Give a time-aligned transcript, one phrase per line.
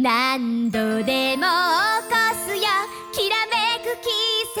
[0.00, 2.62] 何度でも起こすよ
[3.12, 4.10] きらめく奇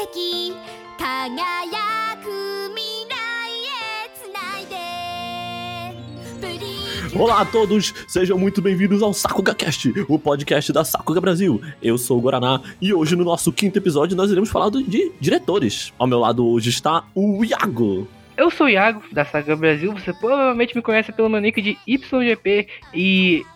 [0.00, 0.56] 跡
[0.98, 3.14] 輝く未来
[3.66, 11.60] へつないでプリ Olá a todos, sejam muito bem-vindos ao Sakuga Cast, o podcast da Sakuga Brasil.
[11.82, 15.12] Eu sou o Guaraná e hoje no nosso quinto episódio nós iremos falar do- de
[15.20, 15.92] diretores.
[15.98, 18.06] Ao meu lado hoje está o Iago.
[18.36, 19.92] Eu sou o Iago, da Saga Brasil.
[19.94, 22.68] Você provavelmente me conhece pelo meu nick de YGP.
[22.92, 23.46] E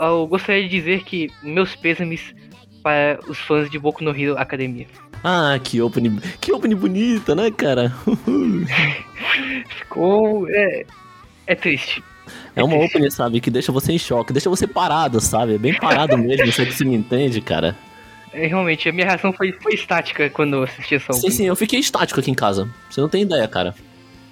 [0.00, 2.34] eu gostaria de dizer que meus pêsames
[2.82, 4.86] para os fãs de Boku no Hero Academia.
[5.22, 7.90] Ah, que opening, que opening bonita, né, cara?
[9.78, 10.46] Ficou.
[10.50, 10.84] É,
[11.46, 12.02] é triste.
[12.56, 15.54] É uma opening, sabe, que deixa você em choque, deixa você parado, sabe?
[15.54, 17.76] É bem parado mesmo, sei que você me entende, cara.
[18.32, 21.34] É, realmente, a minha reação foi, foi estática quando eu assisti essa Sim, opening.
[21.34, 22.68] sim, eu fiquei estático aqui em casa.
[22.90, 23.74] Você não tem ideia, cara.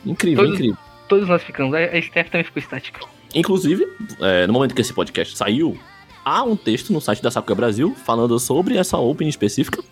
[0.05, 0.79] Incrível, Todos- incrível.
[1.09, 1.75] Todos nós ficamos.
[1.75, 3.01] A Steph também ficou estática.
[3.35, 3.87] Inclusive,
[4.21, 5.79] é, no momento que esse podcast saiu,
[6.25, 9.83] há um texto no site da Sakuga Brasil falando sobre essa opening específica.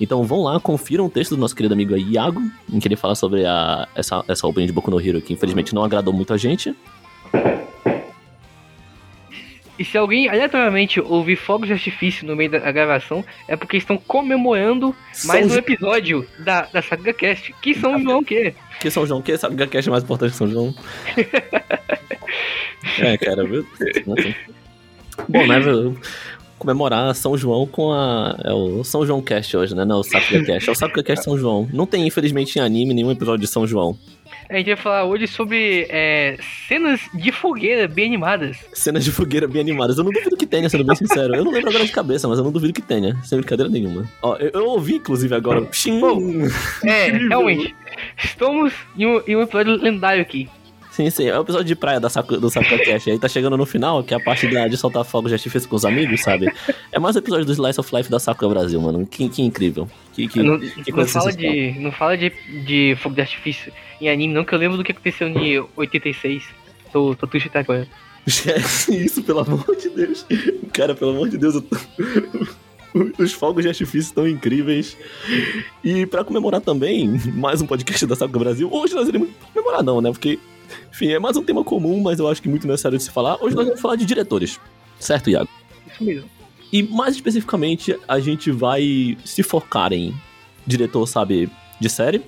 [0.00, 3.14] Então vão lá, confiram o texto do nosso querido amigo Iago, em que ele fala
[3.14, 6.36] sobre a, essa, essa opening de Boku no Hero, que infelizmente não agradou muito a
[6.36, 6.74] gente.
[9.78, 13.96] E se alguém aleatoriamente ouvir fogos de artifício no meio da gravação, é porque estão
[13.96, 17.54] comemorando mais São um episódio da, da Saga Cast.
[17.60, 18.54] Que São João o quê?
[18.80, 20.74] Que São João, que Sakuga Cast é mais importante que São João?
[22.98, 23.66] é, cara, viu?
[25.28, 25.96] Bom, né, viu?
[26.58, 28.36] Comemorar São João com a.
[28.44, 29.84] É o São João Cast hoje, né?
[29.84, 30.68] Não, o Sakuga Cast.
[30.68, 31.68] É o Sakuga Cast São João.
[31.72, 33.96] Não tem, infelizmente, em anime nenhum episódio de São João.
[34.48, 36.36] A gente vai falar hoje sobre é,
[36.68, 38.58] cenas de fogueira bem animadas.
[38.72, 39.98] Cenas de fogueira bem animadas.
[39.98, 41.34] Eu não duvido que tenha, sendo bem sincero.
[41.34, 43.16] Eu não lembro agora de cabeça, mas eu não duvido que tenha.
[43.24, 44.08] Sem brincadeira nenhuma.
[44.20, 45.62] Ó, eu, eu ouvi, inclusive, agora.
[45.62, 46.00] Pshim.
[46.84, 47.74] É, realmente.
[48.22, 50.48] Estamos em um, em um episódio lendário aqui.
[50.92, 51.24] Sim, sim.
[51.26, 53.10] É o episódio de praia da Saku, do Sakuga Cast.
[53.10, 55.66] Aí tá chegando no final, que é a parte da- de soltar fogos de artifício
[55.68, 56.52] com os amigos, sabe?
[56.92, 59.06] É mais um episódio do Slice of Life da Sakuga Brasil, mano.
[59.06, 59.88] Que, que incrível.
[60.12, 62.30] Que, que, não, que não fala, de, não fala de,
[62.64, 66.44] de fogo de artifício em anime, não, que eu lembro do que aconteceu em 86.
[66.92, 67.88] Tô, tô triste até agora.
[68.26, 70.26] Esquece isso, pelo amor de Deus.
[70.74, 71.76] Cara, pelo amor de Deus, eu tô...
[73.18, 74.94] Os fogos de artifício estão incríveis.
[75.82, 78.68] E pra comemorar também, mais um podcast da Sakuga Brasil.
[78.70, 80.10] Hoje nós iremos comemorar não, né?
[80.10, 80.38] Porque,
[80.90, 83.36] enfim, é mais um tema comum, mas eu acho que muito necessário de se falar.
[83.42, 84.60] Hoje nós vamos falar de diretores.
[84.98, 85.48] Certo, Iago?
[85.92, 86.28] Isso mesmo.
[86.72, 90.14] E mais especificamente, a gente vai se focar em
[90.66, 92.22] diretor, sabe, de série.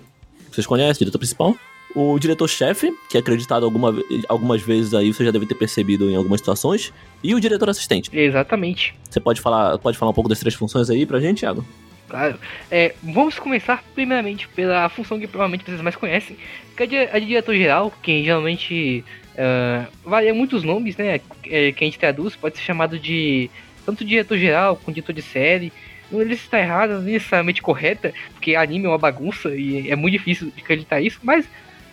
[0.50, 1.56] Vocês conhecem, diretor principal?
[1.94, 3.94] O diretor-chefe, que é acreditado alguma,
[4.28, 6.92] algumas vezes aí, você já deve ter percebido em algumas situações.
[7.22, 8.10] E o diretor assistente.
[8.12, 8.94] Exatamente.
[9.08, 11.64] Você pode falar, pode falar um pouco das três funções aí pra gente, Thiago?
[12.08, 12.38] Claro.
[12.70, 16.36] É, vamos começar primeiramente pela função que provavelmente vocês mais conhecem,
[16.76, 19.04] que é a de- de diretor-geral, que geralmente
[19.36, 21.20] ah, varia muitos nomes, né?
[21.46, 23.50] É, que a gente traduz, pode ser chamado de
[23.84, 25.72] tanto diretor-geral quanto diretor de série.
[26.10, 30.12] Não ele está errado, não necessariamente correta, porque anime é uma bagunça e é muito
[30.12, 31.48] difícil de acreditar isso, mas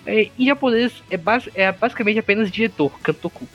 [0.06, 3.48] é, em japonês é, bas é basicamente apenas diretor, kantoku.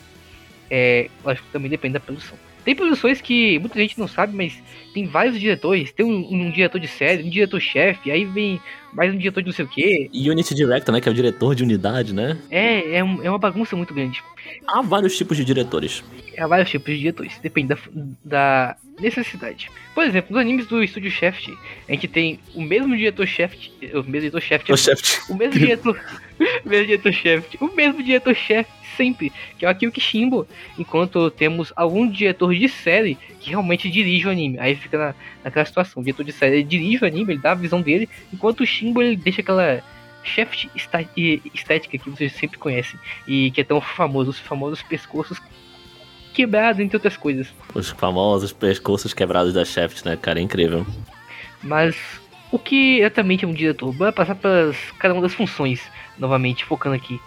[0.70, 2.36] É, lógico também depende da produção.
[2.66, 4.60] Tem produções que muita gente não sabe, mas
[4.92, 5.92] tem vários diretores.
[5.92, 8.60] Tem um, um diretor de série, um diretor-chefe, aí vem
[8.92, 10.10] mais um diretor de não sei o quê.
[10.12, 12.36] E Unity Director, né, que é o diretor de unidade, né?
[12.50, 14.20] É, é, um- é uma bagunça muito grande.
[14.66, 16.02] Há vários tipos de diretores.
[16.36, 17.78] Há vários tipos de diretores, depende da,
[18.24, 19.70] da necessidade.
[19.94, 21.48] Por exemplo, nos animes do estúdio Shaft,
[21.88, 25.32] a gente tem o mesmo diretor-chefe, o mesmo diretor-chefe, O chefe.
[25.32, 25.96] o mesmo diretor,
[26.64, 30.46] o mesmo diretor-chefe, o mesmo diretor-chefe sempre, que é o Akio Kishimbo,
[30.78, 34.58] enquanto temos algum diretor de série que realmente dirige o anime.
[34.58, 35.14] Aí fica na,
[35.44, 38.60] naquela situação, o diretor de série dirige o anime, ele dá a visão dele, enquanto
[38.60, 39.82] o Shimbo ele deixa aquela
[40.24, 42.98] chefe estética que vocês sempre conhecem
[43.28, 45.40] e que é tão famoso, os famosos pescoços
[46.34, 47.48] quebrados, entre outras coisas.
[47.74, 50.38] Os famosos pescoços quebrados da Shaft, né, cara?
[50.38, 50.84] É incrível.
[51.62, 51.96] Mas
[52.52, 53.92] o que exatamente é um diretor?
[53.92, 55.80] Bora passar para cada uma das funções,
[56.18, 57.18] novamente, focando aqui.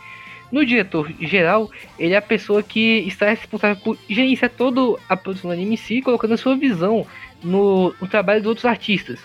[0.51, 5.49] No diretor geral, ele é a pessoa que está responsável por gerenciar toda a produção
[5.49, 7.05] do anime em si, colocando a sua visão
[7.43, 9.19] no, no trabalho dos outros artistas.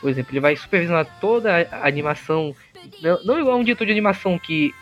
[0.00, 2.54] Por exemplo, ele vai supervisionar toda a animação,
[3.02, 4.74] não, não igual um diretor de animação que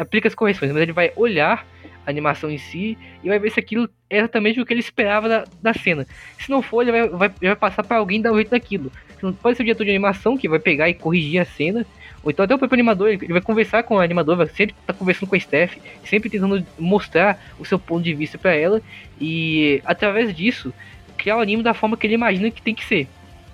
[0.00, 1.66] aplica as correções, mas ele vai olhar
[2.06, 5.28] a animação em si e vai ver se aquilo é exatamente o que ele esperava
[5.28, 6.06] da, da cena.
[6.38, 8.92] Se não for, ele vai, vai, ele vai passar para alguém dar o jeito daquilo.
[9.40, 11.86] Pode ser o diretor de animação que vai pegar e corrigir a cena,
[12.22, 14.92] ou então até o próprio animador, ele vai conversar com o animador, vai sempre estar
[14.92, 18.80] conversando com a Steph, sempre tentando mostrar o seu ponto de vista para ela,
[19.20, 20.72] e através disso,
[21.16, 23.08] criar o anime da forma que ele imagina que tem que ser.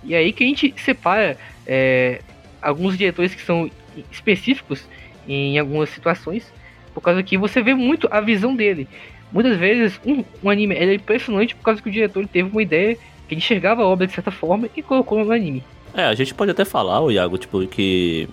[0.04, 1.36] E aí que a gente separa
[1.66, 2.20] é,
[2.60, 3.70] alguns diretores que são
[4.12, 4.86] específicos
[5.26, 6.52] em algumas situações,
[6.92, 8.88] por causa que você vê muito a visão dele.
[9.32, 12.96] muitas vezes um, um anime é impressionante por causa que o diretor teve uma ideia
[13.28, 15.62] que enxergava a obra de certa forma e colocou no anime.
[15.94, 18.28] É, a gente pode até falar, o Iago, tipo, que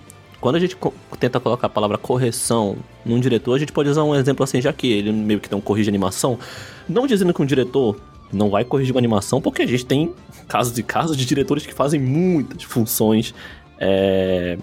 [0.46, 4.04] quando a gente co tenta colocar a palavra correção num diretor, a gente pode usar
[4.04, 6.38] um exemplo assim, já que ele meio que um corrige animação.
[6.88, 7.96] Não dizendo que um diretor
[8.32, 10.14] não vai corrigir uma animação, porque a gente tem
[10.46, 13.34] casos e casos de diretores que fazem muitas funções.
[13.76, 14.56] É,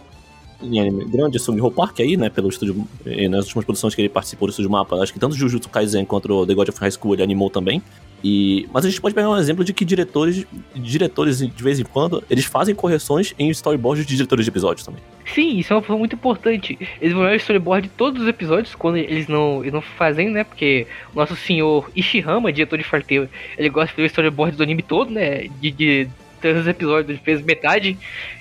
[0.62, 2.88] em anime grande, Sung Ho Park aí, né, pelo estúdio,
[3.30, 6.48] nas últimas produções que ele participou do estúdio Mapa, acho que tanto Jujutsu Kaisen quanto
[6.48, 7.84] The God of High School ele animou também.
[8.24, 11.84] E, mas a gente pode pegar um exemplo de que diretores, diretores de vez em
[11.84, 15.02] quando, eles fazem correções em storyboards de diretores de episódios também.
[15.34, 16.78] Sim, isso é uma coisa muito importante.
[17.02, 20.30] Eles vão ver o storyboard de todos os episódios, quando eles não, eles não fazem,
[20.30, 20.46] né?
[20.46, 23.28] Porque o nosso senhor Ishihama, diretor de Farteiro,
[23.58, 25.50] ele gosta de ver o storyboard do anime todo, né?
[25.60, 26.10] De, de
[26.40, 27.98] três episódios, ele fez metade.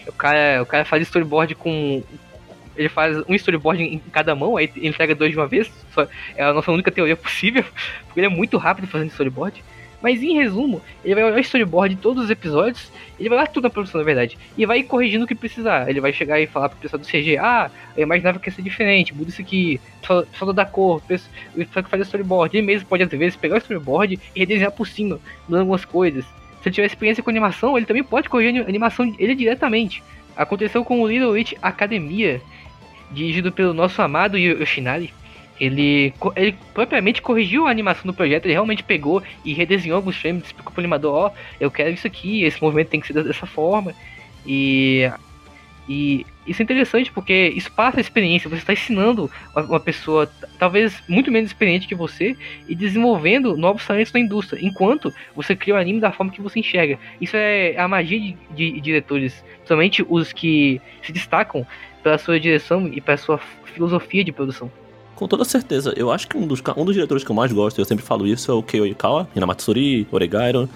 [0.06, 2.02] O cara, o cara faz storyboard com
[2.76, 5.70] ele faz um storyboard em cada mão, aí entrega dois de uma vez.
[6.36, 7.64] É a nossa única teoria possível,
[8.06, 9.62] porque ele é muito rápido fazendo storyboard.
[10.02, 13.46] Mas em resumo, ele vai olhar o storyboard de todos os episódios, ele vai lá
[13.46, 15.88] tudo na produção, na verdade, e vai corrigindo o que precisar.
[15.88, 18.62] Ele vai chegar e falar pro pessoal do CG: Ah, eu imaginava que ia ser
[18.62, 22.56] diferente, muda isso aqui, falta da cor, o pessoal que faz o storyboard.
[22.56, 26.24] Ele mesmo pode, às vezes, pegar o storyboard e redesenhar por cima, mudando algumas coisas.
[26.62, 30.02] Se ele tiver experiência com animação, ele também pode corrigir a animação ele diretamente.
[30.36, 32.40] Aconteceu com o Little Witch Academia,
[33.10, 35.12] dirigido pelo nosso amado Yoshinari.
[35.62, 40.42] Ele, ele propriamente corrigiu a animação do projeto, ele realmente pegou e redesenhou alguns frames,
[40.42, 43.46] explicou pro animador, ó, oh, eu quero isso aqui, esse movimento tem que ser dessa
[43.46, 43.94] forma.
[44.44, 45.08] E,
[45.88, 50.28] e isso é interessante porque isso passa a experiência, você está ensinando uma pessoa
[50.58, 52.36] talvez muito menos experiente que você
[52.68, 56.58] e desenvolvendo novos talentos na indústria, enquanto você cria o anime da forma que você
[56.58, 56.98] enxerga.
[57.20, 61.64] Isso é a magia de, de, de diretores, somente os que se destacam
[62.02, 64.68] pela sua direção e pela sua filosofia de produção.
[65.22, 65.94] Com toda certeza.
[65.96, 68.26] Eu acho que um dos, um dos diretores que eu mais gosto, eu sempre falo
[68.26, 70.68] isso, é o Kei Oikawa, Hinamatsuri, Oregairo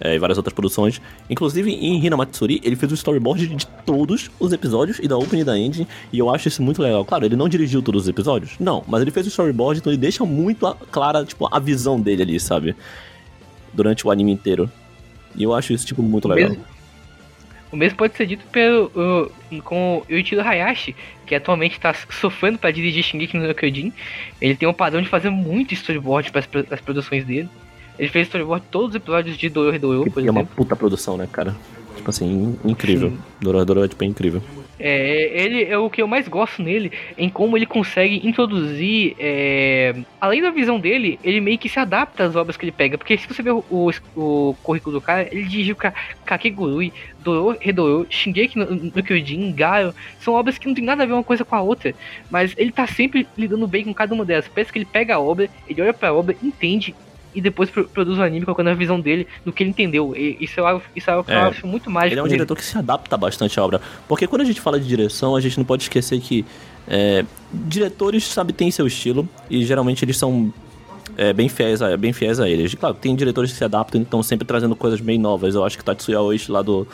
[0.00, 1.00] é, e várias outras produções.
[1.30, 5.44] Inclusive, em Hinamatsuri, ele fez o storyboard de todos os episódios e da opening e
[5.44, 7.04] da ending, e eu acho isso muito legal.
[7.04, 8.56] Claro, ele não dirigiu todos os episódios?
[8.58, 12.00] Não, mas ele fez o storyboard, então ele deixa muito a, clara, tipo, a visão
[12.00, 12.74] dele ali, sabe?
[13.72, 14.68] Durante o anime inteiro.
[15.36, 16.50] E eu acho isso, tipo, muito legal.
[16.50, 16.64] Mesmo,
[17.72, 20.94] o mesmo pode ser dito pelo, uh, com o Yuichiro Hayashi,
[21.26, 23.92] que atualmente está sofrendo para dirigir Shingeki no Kyojin.
[24.40, 27.48] Ele tem um padrão de fazer muito storyboard para as produções dele.
[27.98, 30.38] Ele fez storyboard todos os episódios de Doro Redoro, por exemplo.
[30.38, 31.56] É uma puta produção, né, cara?
[31.96, 33.16] Tipo assim, incrível.
[33.40, 34.42] Doro Redoro é tipo é incrível.
[34.84, 39.94] É, ele é o que eu mais gosto nele, em como ele consegue introduzir, é,
[40.20, 42.98] além da visão dele, ele meio que se adapta às obras que ele pega.
[42.98, 45.76] Porque se você ver o, o, o currículo do cara, ele dirigiu
[46.24, 51.06] Kakegurui, Doro, Redoro, Shingeki no, no Kyojin, Garo, são obras que não tem nada a
[51.06, 51.94] ver uma coisa com a outra,
[52.28, 54.48] mas ele tá sempre lidando bem com cada uma delas.
[54.48, 56.92] Parece que ele pega a obra, ele olha pra obra, entende
[57.34, 60.14] e depois produz o anime colocando a visão dele do que ele entendeu.
[60.16, 62.14] E isso é algo, isso é algo que é, eu acho muito mágico.
[62.14, 63.80] Ele é um diretor que se adapta bastante à obra.
[64.08, 66.44] Porque quando a gente fala de direção, a gente não pode esquecer que
[66.86, 70.52] é, diretores, sabe, têm seu estilo e geralmente eles são
[71.16, 72.74] é, bem, fiéis a, bem fiéis a eles.
[72.74, 75.54] Claro, tem diretores que se adaptam e estão sempre trazendo coisas bem novas.
[75.54, 76.86] Eu acho que Tatsuya Oishi lá do,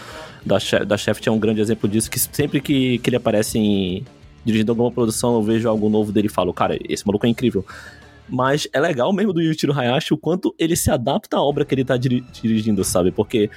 [0.45, 4.05] da, da Chef é um grande exemplo disso, que sempre que, que ele aparece em,
[4.45, 7.65] dirigindo alguma produção, eu vejo algo novo dele e falo, cara, esse maluco é incrível.
[8.29, 11.75] Mas é legal mesmo do Yuichiro Hayashi o quanto ele se adapta à obra que
[11.75, 13.11] ele tá dirigindo, sabe?
[13.11, 13.51] Porque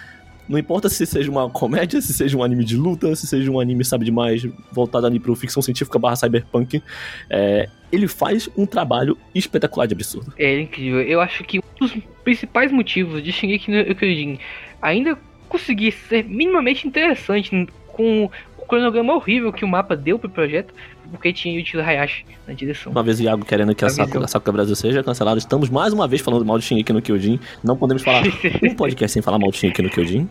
[0.47, 3.59] não importa se seja uma comédia, se seja um anime de luta, se seja um
[3.59, 6.81] anime, sabe, demais voltado ali pro ficção científica barra cyberpunk,
[7.29, 10.33] é, ele faz um trabalho espetacular de absurdo.
[10.37, 11.01] É incrível.
[11.01, 14.39] Eu acho que um dos principais motivos de Shingeki no Kyojin
[14.81, 18.29] ainda conseguir ser minimamente interessante com
[18.71, 20.73] cronograma horrível que o mapa deu pro projeto
[21.11, 22.89] porque tinha o Hayashi na direção.
[22.89, 25.91] Uma vez o Iago querendo que a, a Sakura, Sakura Brasil seja cancelada, estamos mais
[25.91, 27.37] uma vez falando mal de Shingeki no Kyojin.
[27.61, 28.23] Não podemos falar
[28.63, 30.29] um podcast sem falar mal de Shingeki no Kyojin.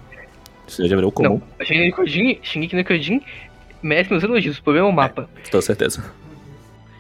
[0.66, 1.42] Isso já virou comum.
[1.59, 3.20] Não, Shingeki no Kyojin, Shingeki no Kyojin
[3.82, 4.56] merece meus elogios.
[4.56, 5.28] O problema é o mapa.
[5.47, 6.02] É, com certeza.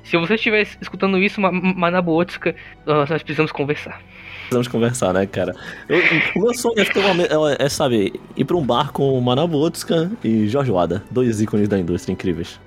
[0.04, 2.54] Se você estiver escutando isso, Manabu Otsuka,
[2.84, 4.02] nós precisamos conversar.
[4.50, 5.54] Precisamos conversar, né, cara?
[5.88, 6.00] Eu,
[6.34, 9.58] o meu sonho é, ter uma, é, é, sabe, ir pra um bar com Manabu
[9.58, 12.58] Otsuka e Jorge Wada, dois ícones da indústria incríveis.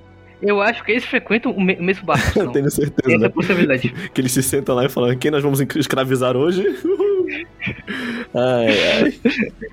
[0.42, 2.20] Eu acho que eles frequentam o, mesmo bar.
[2.38, 3.02] Eu tenho certeza.
[3.04, 3.30] Tem essa né?
[3.30, 3.94] possibilidade.
[4.14, 6.64] Que eles se sentam lá e falam: quem nós vamos escravizar hoje?
[8.34, 9.14] ai, ai.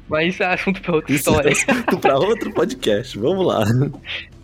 [0.08, 1.48] Mas isso é assunto pra outra isso história.
[1.48, 3.16] É assunto pra outro podcast.
[3.18, 3.64] Vamos lá.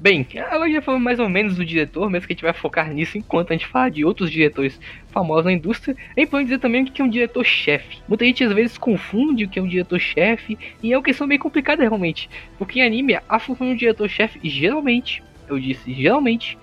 [0.00, 2.92] Bem, agora já falamos mais ou menos do diretor, mesmo que a gente vai focar
[2.92, 4.78] nisso enquanto a gente fala de outros diretores
[5.10, 5.96] famosos na indústria.
[6.16, 7.98] É importante dizer também que é um diretor-chefe.
[8.06, 11.40] Muita gente às vezes confunde o que é um diretor-chefe, e é uma questão meio
[11.40, 12.30] complicada realmente.
[12.56, 16.58] Porque em anime, a função de um diretor-chefe geralmente eu disse geralmente,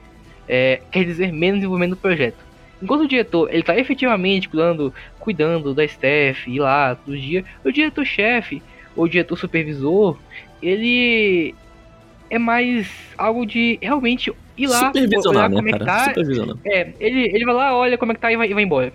[0.48, 2.38] é, quer dizer menos envolvimento no projeto.
[2.82, 7.72] Enquanto o diretor ele tá efetivamente cuidando, cuidando da staff, ir lá todo dia, o
[7.72, 8.62] diretor-chefe
[8.96, 10.18] ou diretor supervisor,
[10.62, 11.56] ele
[12.30, 14.92] é mais algo de realmente ir lá,
[15.28, 16.14] olhar né, como é que tá.
[16.66, 18.94] É, ele, ele vai lá, olha como é que tá e vai, e vai embora.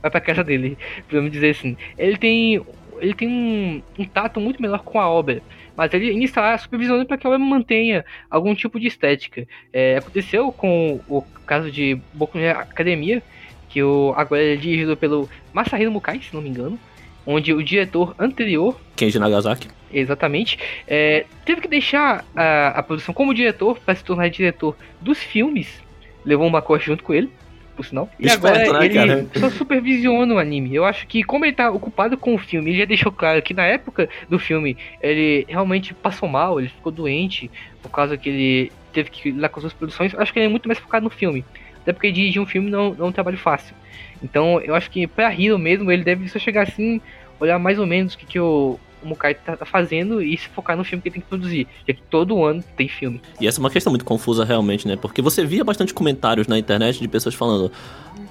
[0.00, 0.76] Vai pra casa dele,
[1.08, 1.76] podemos dizer assim.
[1.96, 2.62] Ele tem.
[2.98, 5.42] Ele tem um, um tato muito melhor com a obra.
[5.76, 9.46] Mas ele está supervisionando para que a obra mantenha algum tipo de estética.
[9.72, 13.22] É, aconteceu com o caso de Boku no Academia,
[13.68, 16.78] que o, agora é dirigido pelo Masahiro Mukai, se não me engano.
[17.26, 19.68] Onde o diretor anterior Kenji Nagasaki.
[19.92, 20.58] Exatamente.
[20.86, 25.82] É, teve que deixar a, a produção como diretor para se tornar diretor dos filmes.
[26.24, 27.30] Levou uma coxa junto com ele,
[27.76, 28.08] por sinal.
[28.18, 29.26] E Esperto, agora né, ele cara?
[29.34, 30.74] só supervisiona o anime.
[30.74, 33.52] Eu acho que, como ele tá ocupado com o filme, ele já deixou claro que
[33.52, 37.50] na época do filme ele realmente passou mal, ele ficou doente,
[37.82, 40.12] por causa que ele teve que lidar com as suas produções.
[40.12, 41.44] Eu acho que ele é muito mais focado no filme.
[41.82, 43.74] Até porque dirigir um filme não, não é um trabalho fácil.
[44.22, 47.00] Então eu acho que pra Hero mesmo, ele deve só chegar assim,
[47.40, 50.48] olhar mais ou menos o que, que o, o Mukai tá, tá fazendo e se
[50.48, 51.66] focar no filme que ele tem que produzir.
[51.86, 53.20] Já que todo ano tem filme.
[53.40, 54.96] E essa é uma questão muito confusa realmente, né?
[54.96, 57.72] Porque você via bastante comentários na internet de pessoas falando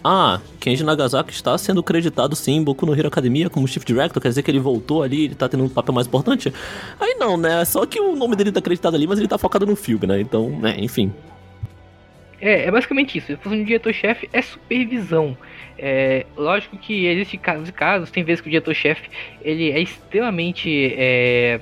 [0.03, 4.21] Ah, Kenji Nagasaki está sendo creditado sim em Boku no Hero Academia como Chief Director,
[4.21, 6.53] quer dizer que ele voltou ali, ele tá tendo um papel mais importante?
[6.99, 7.65] Aí não, né?
[7.65, 10.21] Só que o nome dele tá acreditado ali, mas ele tá focado no filme, né?
[10.21, 11.11] Então, né, enfim.
[12.41, 13.31] É, é basicamente isso.
[13.31, 15.37] A função de diretor-chefe é supervisão.
[15.77, 19.09] É, lógico que existe casos e casos, tem vezes que o diretor-chefe
[19.41, 21.59] ele é extremamente é,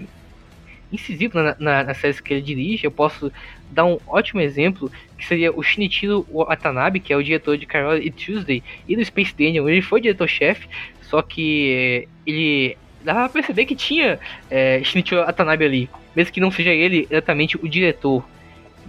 [0.92, 2.86] incisivo na, na, nas séries que ele dirige.
[2.86, 3.32] Eu posso
[3.70, 7.98] dar um ótimo exemplo, que seria o Shinichiro Watanabe, que é o diretor de Carol
[7.98, 9.70] e Tuesday, e do Space Daniel.
[9.70, 10.68] Ele foi diretor-chefe,
[11.02, 14.20] só que é, ele dava pra perceber que tinha
[14.50, 18.24] é, Shinichiro Watanabe ali, mesmo que não seja ele exatamente o diretor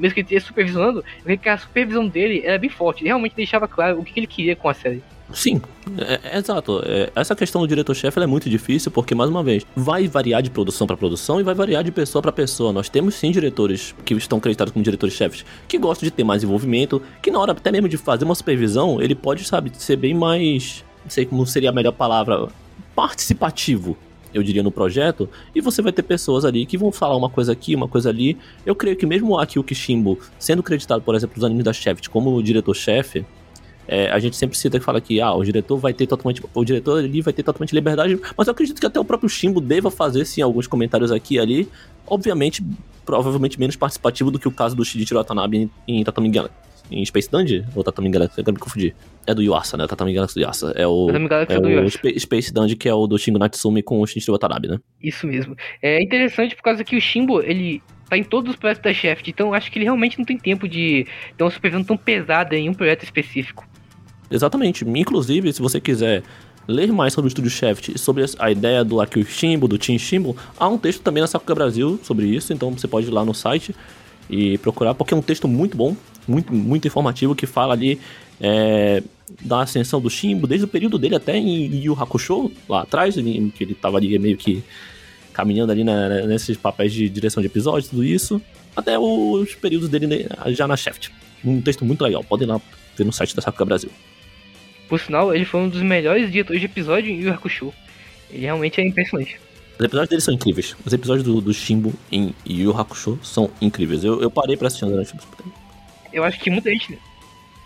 [0.01, 3.05] mesmo que ele esteja supervisionando, eu vi que a supervisão dele era bem forte.
[3.05, 5.03] Realmente deixava claro o que ele queria com a série.
[5.33, 5.61] Sim,
[5.99, 6.83] é, é exato.
[6.85, 10.51] É, essa questão do diretor-chefe é muito difícil porque, mais uma vez, vai variar de
[10.51, 12.73] produção para produção e vai variar de pessoa para pessoa.
[12.73, 17.01] Nós temos sim diretores que estão acreditados como diretores-chefes que gostam de ter mais envolvimento,
[17.23, 20.85] que na hora até mesmo de fazer uma supervisão, ele pode, sabe, ser bem mais.
[21.05, 22.49] Não sei como seria a melhor palavra.
[22.95, 23.97] Participativo
[24.33, 27.53] eu diria, no projeto, e você vai ter pessoas ali que vão falar uma coisa
[27.53, 28.37] aqui, uma coisa ali.
[28.65, 32.09] Eu creio que mesmo aqui o Kishimbo, sendo creditado, por exemplo, os animes da Shaft
[32.09, 33.25] como diretor-chefe,
[33.93, 36.41] é, a gente sempre cita que fala que ah, o diretor vai ter totalmente.
[36.55, 39.61] O diretor ali vai ter totalmente liberdade, mas eu acredito que até o próprio Shimbo
[39.61, 41.69] deva fazer sim alguns comentários aqui e ali.
[42.07, 42.65] Obviamente,
[43.05, 46.31] provavelmente menos participativo do que o caso do Shinichiro Watanabe em, em Tatami.
[46.91, 47.65] Em Space Dandy?
[47.75, 48.39] Ou Tatami Galaxy?
[48.39, 48.95] Eu quero me confundir.
[49.27, 49.87] É do Yuasa, né?
[49.87, 50.73] Tatami Galaxy do Yuasa.
[50.75, 51.99] É o, é é o Yuasa.
[52.19, 54.79] Space Dandy, que é o do Shingo Natsumi com o Shinichiro Watanabe, né?
[55.03, 55.57] Isso mesmo.
[55.81, 59.29] É interessante por causa que o Shimbo, ele tá em todos os projetos da Shaft,
[59.29, 61.07] então acho que ele realmente não tem tempo de
[61.37, 63.65] ter uma supervisão tão pesada em um projeto específico.
[64.29, 64.85] Exatamente.
[64.85, 66.25] Inclusive, se você quiser
[66.67, 69.99] ler mais sobre o Estúdio Shaft e sobre a ideia do Akio Shimbo, do Team
[69.99, 73.25] Shimbo, há um texto também na Sakuga Brasil sobre isso, então você pode ir lá
[73.25, 73.75] no site
[74.31, 75.97] e procurar, porque é um texto muito bom,
[76.27, 78.01] muito, muito informativo, que fala ali
[78.41, 79.03] é,
[79.43, 83.65] da ascensão do Shimbo, desde o período dele até em Yu Hakusho, lá atrás, que
[83.65, 84.63] ele tava ali meio que
[85.33, 88.41] caminhando ali na- nesses papéis de direção de episódios, tudo isso,
[88.77, 91.09] até os períodos dele já na Shaft.
[91.45, 92.61] Um texto muito legal, podem lá
[92.97, 93.91] ver no site da Sakuga Brasil.
[94.89, 97.73] Por sinal, ele foi um dos melhores diretores de episódio em Yu Hakusho.
[98.31, 99.41] Ele realmente é impressionante.
[99.81, 100.77] Os episódios dele são incríveis.
[100.85, 104.05] Os episódios do, do Shimbo em Yu Hakusho são incríveis.
[104.05, 105.19] Eu, eu parei pra assistir durante o
[106.13, 106.99] Eu acho que muita gente.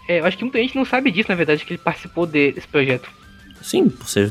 [0.08, 2.52] É, eu acho que muita gente não sabe disso, na verdade, que ele participou de-
[2.52, 3.10] desse projeto.
[3.60, 4.30] Sim, você,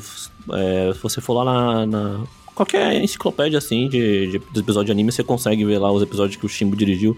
[0.54, 2.24] é, se você for lá na, na-
[2.56, 6.38] qualquer enciclopédia assim de, de, dos episódios de anime, você consegue ver lá os episódios
[6.38, 7.18] que o Shimbo dirigiu.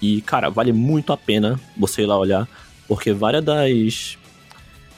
[0.00, 2.48] E, cara, vale muito a pena você ir lá olhar,
[2.88, 4.16] porque várias das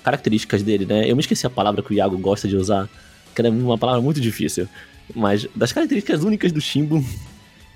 [0.05, 1.11] características dele, né?
[1.11, 2.89] Eu me esqueci a palavra que o Iago gosta de usar,
[3.35, 4.69] que é uma palavra muito difícil.
[5.15, 7.05] Mas das características únicas do Shimbo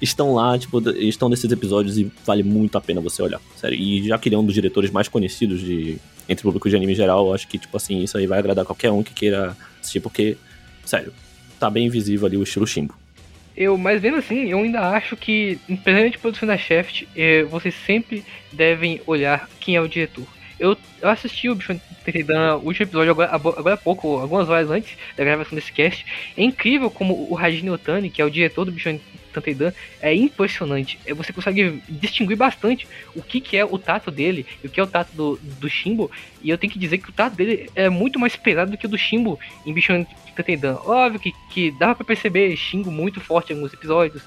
[0.01, 3.41] estão lá, tipo, estão nesses episódios e vale muito a pena você olhar.
[3.57, 3.79] Sério.
[3.79, 5.99] E já que ele é um dos diretores mais conhecidos de
[6.29, 8.39] entre o público de anime em geral, eu acho que, tipo assim, isso aí vai
[8.39, 10.37] agradar qualquer um que queira assistir, porque,
[10.85, 11.12] sério,
[11.59, 12.95] tá bem visível ali o estilo Shimbo.
[13.57, 17.75] Eu, mas vendo assim, eu ainda acho que, independente de produção da Shaft, eh, vocês
[17.87, 20.27] sempre devem olhar quem é o diretor.
[20.62, 24.71] Eu, eu assisti o Bicho Tendan, o último episódio agora, agora há pouco, algumas horas
[24.71, 26.07] antes da gravação desse cast.
[26.37, 28.97] É incrível como o Hajime Otani, que é o diretor do Bicho
[29.33, 31.00] Tanteidan, é impressionante.
[31.04, 34.78] É, Você consegue distinguir bastante o que, que é o tato dele e o que
[34.78, 36.09] é o tato do, do Shimbo.
[36.40, 38.87] E eu tenho que dizer que o tato dele é muito mais pesado do que
[38.87, 39.92] o do Shimbo em Bicho
[40.37, 40.76] Tanteidan.
[40.85, 44.23] Óbvio que, que dava pra perceber Shimbo muito forte em alguns episódios.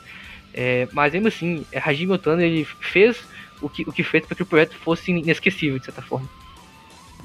[0.53, 3.23] É, mas mesmo assim, é, Hajime Otani ele fez
[3.61, 6.27] o que, o que fez para que o projeto fosse inesquecível, de certa forma.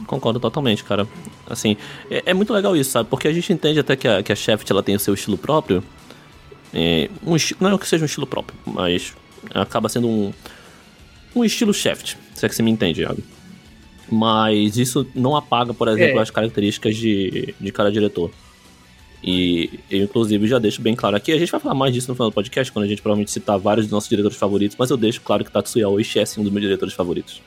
[0.07, 1.07] Concordo totalmente, cara.
[1.47, 1.77] Assim,
[2.11, 3.09] é, é, muito legal isso, sabe?
[3.09, 5.37] Porque a gente entende até que a, que a Shaft ela tem o seu estilo
[5.37, 5.83] próprio.
[6.73, 9.15] É, um, não é que seja um estilo próprio, mas
[9.53, 10.33] acaba sendo um,
[11.35, 13.23] um estilo Shaft, se é que você me entende, Iago.
[14.11, 16.23] Mas isso não apaga, por exemplo, é.
[16.23, 18.31] as características de, de cada diretor.
[19.23, 21.33] E eu, inclusive, já deixo bem claro aqui.
[21.33, 23.59] A gente vai falar mais disso no final do podcast, quando a gente provavelmente citar
[23.59, 26.53] vários dos nossos diretores favoritos, mas eu deixo claro que Tatsuya Oishi é um dos
[26.53, 27.43] meus diretores favoritos.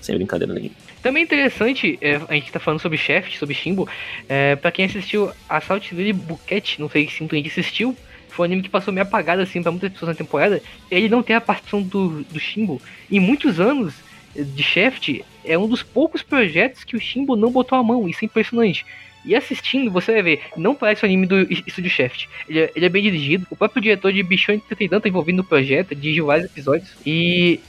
[0.00, 0.74] Sem brincadeira nenhuma.
[1.02, 3.88] Também interessante, é, a gente tá falando sobre Shaft, sobre Shimbo.
[4.28, 7.96] É, pra quem assistiu Assault Lily Buquette, não sei se gente assistiu,
[8.28, 10.62] foi um anime que passou meio apagado assim pra muitas pessoas na temporada.
[10.88, 12.80] Ele não tem a participação do, do Shimbo.
[13.10, 13.94] Em muitos anos
[14.34, 18.08] de Shaft, é um dos poucos projetos que o Shimbo não botou a mão.
[18.08, 18.86] Isso é impressionante.
[19.28, 22.26] E assistindo, você vai ver, não parece o anime do Estúdio Shaft.
[22.48, 23.46] Ele é, ele é bem dirigido.
[23.50, 26.88] O próprio diretor de Bichon Entretenimento tá envolvido no projeto, dirigiu vários episódios.
[27.04, 27.60] E.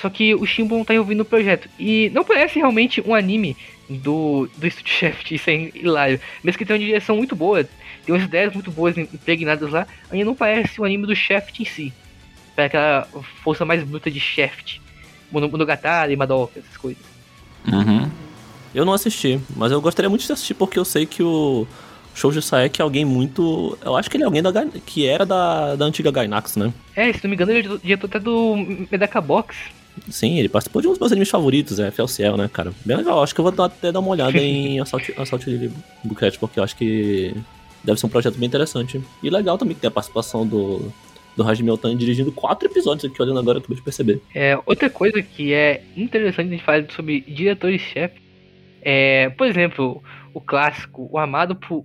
[0.00, 1.68] Só que o Shimbo não tá envolvido no projeto.
[1.76, 3.56] E não parece realmente um anime
[3.90, 5.32] do, do Estúdio Shaft.
[5.32, 6.20] Isso é hilário.
[6.42, 10.24] Mesmo que tenha uma direção muito boa, tem umas ideias muito boas impregnadas lá, ainda
[10.24, 11.92] não parece um anime do Shaft em si.
[12.54, 13.08] Para aquela
[13.42, 14.80] força mais bruta de Shaft.
[15.32, 17.02] Monogatari, Madoka, essas coisas.
[17.66, 18.08] Uhum.
[18.74, 21.66] Eu não assisti, mas eu gostaria muito de assistir porque eu sei que o
[22.14, 23.76] Shoujo Saeki é alguém muito.
[23.84, 24.52] Eu acho que ele é alguém da,
[24.86, 26.72] que era da, da antiga Gainax, né?
[26.94, 28.56] É, se não me engano, ele é diretor até do
[28.90, 29.56] Medaka Box.
[30.08, 32.72] Sim, ele participou de um dos meus animes favoritos, é Fel Ciel, né, cara?
[32.84, 35.70] Bem legal, acho que eu vou até dar uma olhada em Assault, Assault
[36.02, 37.34] Buquete, porque eu acho que
[37.84, 39.02] deve ser um projeto bem interessante.
[39.22, 40.90] E legal também que tem a participação do,
[41.36, 44.20] do Hajime Otani dirigindo quatro episódios aqui, olhando agora, eu acabei de perceber.
[44.34, 48.21] É, outra coisa que é interessante a gente falar sobre diretores-chefe
[48.82, 50.02] é, por exemplo,
[50.34, 51.84] o clássico, o amado por,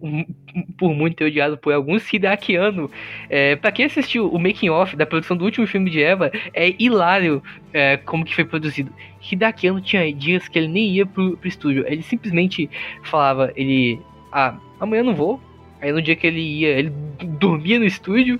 [0.77, 2.89] por muito e odiado por alguns, Hideaki Anno.
[3.29, 6.73] É, pra quem assistiu o making off da produção do último filme de Eva, é
[6.79, 7.41] hilário
[7.73, 8.91] é, como que foi produzido.
[9.31, 12.69] Hideaki Anno tinha dias que ele nem ia pro, pro estúdio, ele simplesmente
[13.03, 13.99] falava, ele...
[14.31, 15.41] Ah, amanhã não vou,
[15.81, 16.91] Aí no dia que ele ia, ele
[17.39, 18.39] dormia no estúdio,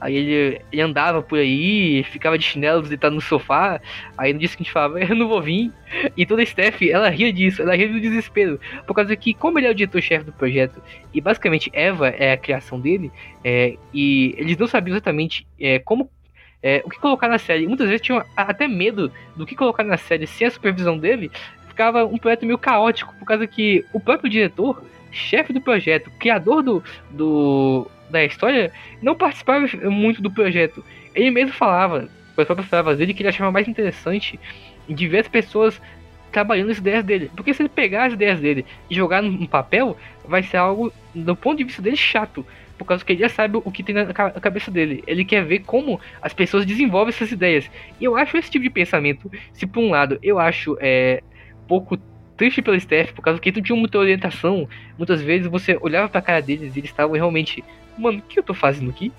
[0.00, 3.80] aí ele, ele andava por aí, ficava de chinelos deitado no sofá,
[4.16, 5.70] aí no dia seguinte falava, eu não vou vir.
[6.16, 9.58] E toda a staff, ela ria disso, ela ria do desespero, por causa que, como
[9.58, 10.82] ele é o diretor-chefe do projeto,
[11.12, 13.12] e basicamente Eva é a criação dele,
[13.44, 16.10] é, e eles não sabiam exatamente é, como
[16.62, 17.66] é, o que colocar na série.
[17.66, 21.30] Muitas vezes tinham até medo do que colocar na série sem a supervisão dele.
[21.68, 24.82] Ficava um projeto meio caótico, por causa que o próprio diretor
[25.12, 28.70] chefe do projeto, criador do, do da história,
[29.00, 30.84] não participava muito do projeto.
[31.14, 34.38] Ele mesmo falava, com as próprias palavras dele, que ele achava mais interessante
[34.88, 35.80] de ver as pessoas
[36.30, 37.30] trabalhando as ideias dele.
[37.34, 41.36] Porque se ele pegar as ideias dele e jogar no papel, vai ser algo, do
[41.36, 42.44] ponto de vista dele, chato.
[42.78, 45.04] Por causa que ele já sabe o que tem na cabeça dele.
[45.06, 47.70] Ele quer ver como as pessoas desenvolvem essas ideias.
[48.00, 51.22] E eu acho esse tipo de pensamento, se por um lado eu acho é,
[51.68, 51.96] pouco
[52.36, 54.68] triste pelo staff, por causa que tu tinha muita orientação.
[54.96, 57.62] Muitas vezes você olhava pra cara deles e eles estavam realmente.
[57.96, 59.12] Mano, o que eu tô fazendo aqui?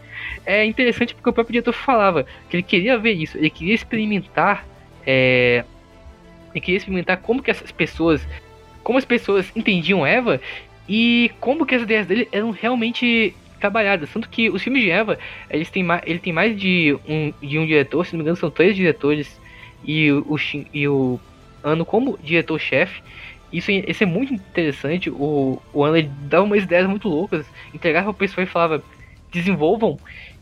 [0.46, 4.66] É interessante porque o próprio diretor falava que ele queria ver isso, ele queria experimentar.
[5.06, 5.64] É,
[6.52, 8.26] ele queria experimentar como que essas pessoas.
[8.84, 10.42] Como as pessoas entendiam Eva
[10.90, 14.12] e como que as ideias dele eram realmente trabalhadas.
[14.12, 15.18] Tanto que os filmes de Eva,
[15.50, 18.36] eles têm mais, ele tem mais de um, de um diretor, se não me engano,
[18.36, 19.40] são três diretores.
[19.86, 20.38] E o,
[20.74, 21.20] e o
[21.64, 23.02] ano como diretor-chefe.
[23.52, 25.10] Isso, isso é muito interessante.
[25.10, 28.84] O, o ele dava umas ideias muito loucas, entregava o pessoal e falava:
[29.32, 29.98] desenvolvam.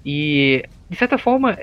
[0.05, 1.57] E de certa forma,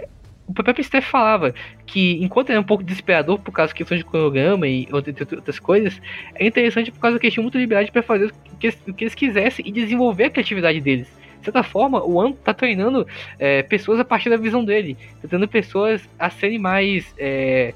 [0.49, 1.55] o próprio Steph falava
[1.87, 6.01] que enquanto era um pouco desesperador por causa da questão de cronograma e outras coisas,
[6.35, 9.05] é interessante por causa que eles tinham muita liberdade para fazer o que, o que,
[9.05, 11.07] eles quisessem e desenvolver a criatividade deles.
[11.39, 13.07] De certa forma, o Ano tá treinando
[13.39, 17.15] é, pessoas a partir da visão dele, tentando pessoas a serem mais.
[17.19, 17.75] É,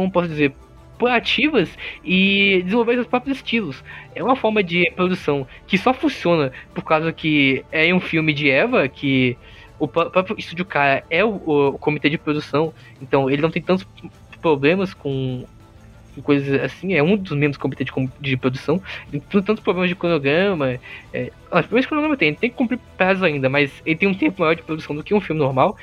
[0.00, 0.52] como posso dizer,
[0.98, 1.70] proativas
[2.04, 3.82] e desenvolver seus próprios estilos.
[4.14, 8.50] É uma forma de produção que só funciona por causa que é um filme de
[8.50, 9.36] Eva que
[9.78, 13.86] o próprio estúdio cara é o, o, comitê de produção, então ele não tem tantos
[14.40, 15.44] problemas com,
[16.22, 18.82] coisas assim, é um dos membros do comitê de, de produção,
[19.12, 20.78] ele tem tantos problemas de cronograma,
[21.12, 24.14] é, os problemas de cronograma tem, tem que cumprir prazos ainda, mas ele tem um
[24.14, 25.76] tempo maior de produção do que um filme normal,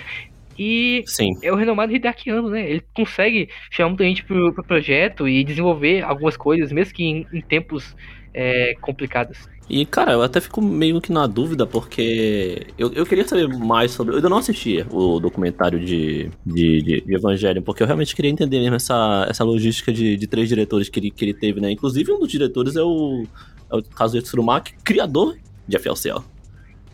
[0.57, 1.31] e Sim.
[1.41, 2.69] é o renomado Hideaki Anno, né?
[2.69, 7.27] Ele consegue chamar muita gente pro, pro projeto e desenvolver algumas coisas, mesmo que em,
[7.33, 7.95] em tempos
[8.33, 9.49] é, complicados.
[9.67, 13.91] E, cara, eu até fico meio que na dúvida, porque eu, eu queria saber mais
[13.91, 14.13] sobre.
[14.13, 18.29] Eu ainda não assisti o documentário de, de, de, de Evangelho, porque eu realmente queria
[18.29, 21.71] entender mesmo essa, essa logística de, de três diretores que ele, que ele teve, né?
[21.71, 23.23] Inclusive, um dos diretores é o,
[23.71, 25.35] é o Kazuya Tsurumaki, criador
[25.67, 26.19] de FLCL,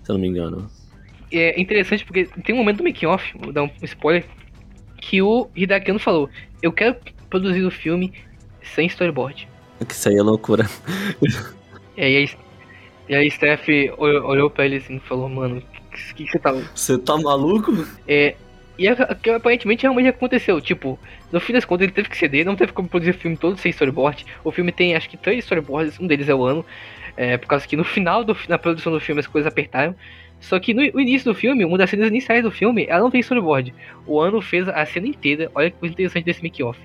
[0.03, 0.69] se eu não me engano
[1.31, 4.25] é interessante porque tem um momento do making off, vou dar um spoiler,
[4.97, 6.29] que o Hideaki Anno falou:
[6.61, 6.95] Eu quero
[7.29, 8.13] produzir o filme
[8.61, 9.47] sem storyboard.
[9.87, 10.69] Que isso aí é loucura.
[11.97, 12.29] E aí,
[13.09, 13.67] e aí Steph
[13.97, 16.53] olhou, pra ele assim e falou, mano, o que, que você tá.
[16.53, 17.85] Você tá maluco?
[18.07, 18.35] É.
[18.79, 20.59] E aparentemente realmente aconteceu.
[20.61, 20.97] Tipo,
[21.31, 23.57] no fim das contas ele teve que ceder, não teve como produzir o filme todo
[23.57, 24.25] sem storyboard.
[24.43, 26.65] O filme tem acho que três storyboards, um deles é o ano.
[27.17, 29.93] É, por causa que no final do, na produção do filme as coisas apertaram.
[30.41, 33.21] Só que no, início do filme, uma das cenas iniciais do filme, ela não tem
[33.21, 33.73] storyboard.
[34.05, 35.49] O ano fez a cena inteira.
[35.53, 36.77] Olha que coisa interessante desse make-off.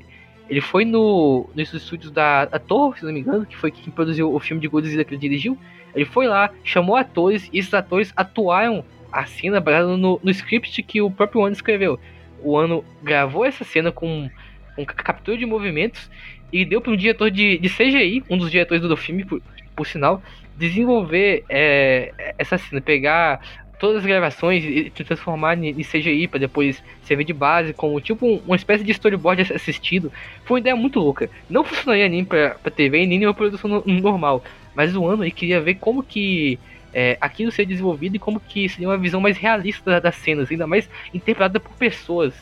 [0.48, 3.92] Ele foi no, nos estúdios da, da Torre, se não me engano, que foi quem
[3.92, 5.58] produziu o filme de Godzilla que ele dirigiu.
[5.94, 10.82] Ele foi lá, chamou atores, e esses atores atuaram a cena baseada no, no script
[10.82, 11.98] que o próprio Ano escreveu.
[12.42, 14.30] O Ano gravou essa cena com,
[14.76, 16.10] com ca- captura de movimentos
[16.52, 19.40] e deu para um diretor de, de CGI, um dos diretores do filme, por,
[19.74, 20.22] por sinal,
[20.56, 23.40] desenvolver é, essa cena, pegar
[23.78, 28.26] todas as gravações e e transformar em CGI para depois servir de base, como tipo
[28.26, 30.10] um- uma espécie de storyboard ass- assistido.
[30.44, 31.28] Foi uma ideia muito louca.
[31.48, 34.42] Não funcionaria nem pra TV, nem em uma produção no- normal.
[34.74, 36.58] Mas o ano ele queria ver como que
[36.98, 40.50] é, aquilo seria desenvolvido e como que seria uma visão mais realista da- das cenas,
[40.50, 42.32] ainda mais interpretada por pessoas.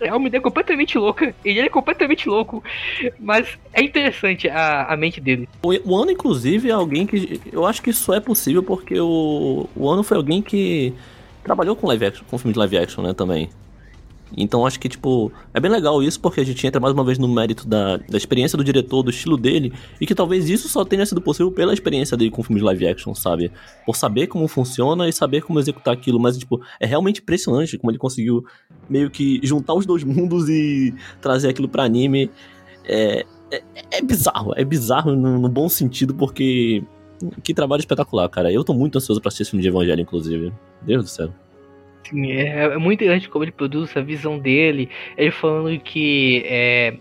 [0.00, 2.62] É uma ideia completamente louca, ele é completamente louco,
[3.18, 5.48] mas é interessante a, a mente dele.
[5.62, 7.40] O, o Ano, inclusive, é alguém que.
[7.52, 10.92] Eu acho que isso é possível porque o, o Ano foi alguém que
[11.42, 13.48] trabalhou com live action, com filme de live action, né, também.
[14.36, 17.18] Então acho que, tipo, é bem legal isso porque a gente entra mais uma vez
[17.18, 20.84] no mérito da, da experiência do diretor, do estilo dele, e que talvez isso só
[20.84, 23.52] tenha sido possível pela experiência dele com filmes live action, sabe?
[23.84, 27.90] Por saber como funciona e saber como executar aquilo, mas, tipo, é realmente impressionante como
[27.90, 28.44] ele conseguiu
[28.88, 32.30] meio que juntar os dois mundos e trazer aquilo pra anime.
[32.84, 36.82] É, é, é bizarro, é bizarro no, no bom sentido, porque.
[37.42, 38.52] Que trabalho espetacular, cara.
[38.52, 40.52] Eu tô muito ansioso pra assistir esse filme de Evangelho, inclusive.
[40.82, 41.32] Deus do céu.
[42.08, 44.90] Sim, é, é muito interessante como ele produz, a visão dele.
[45.16, 46.98] Ele falando que é,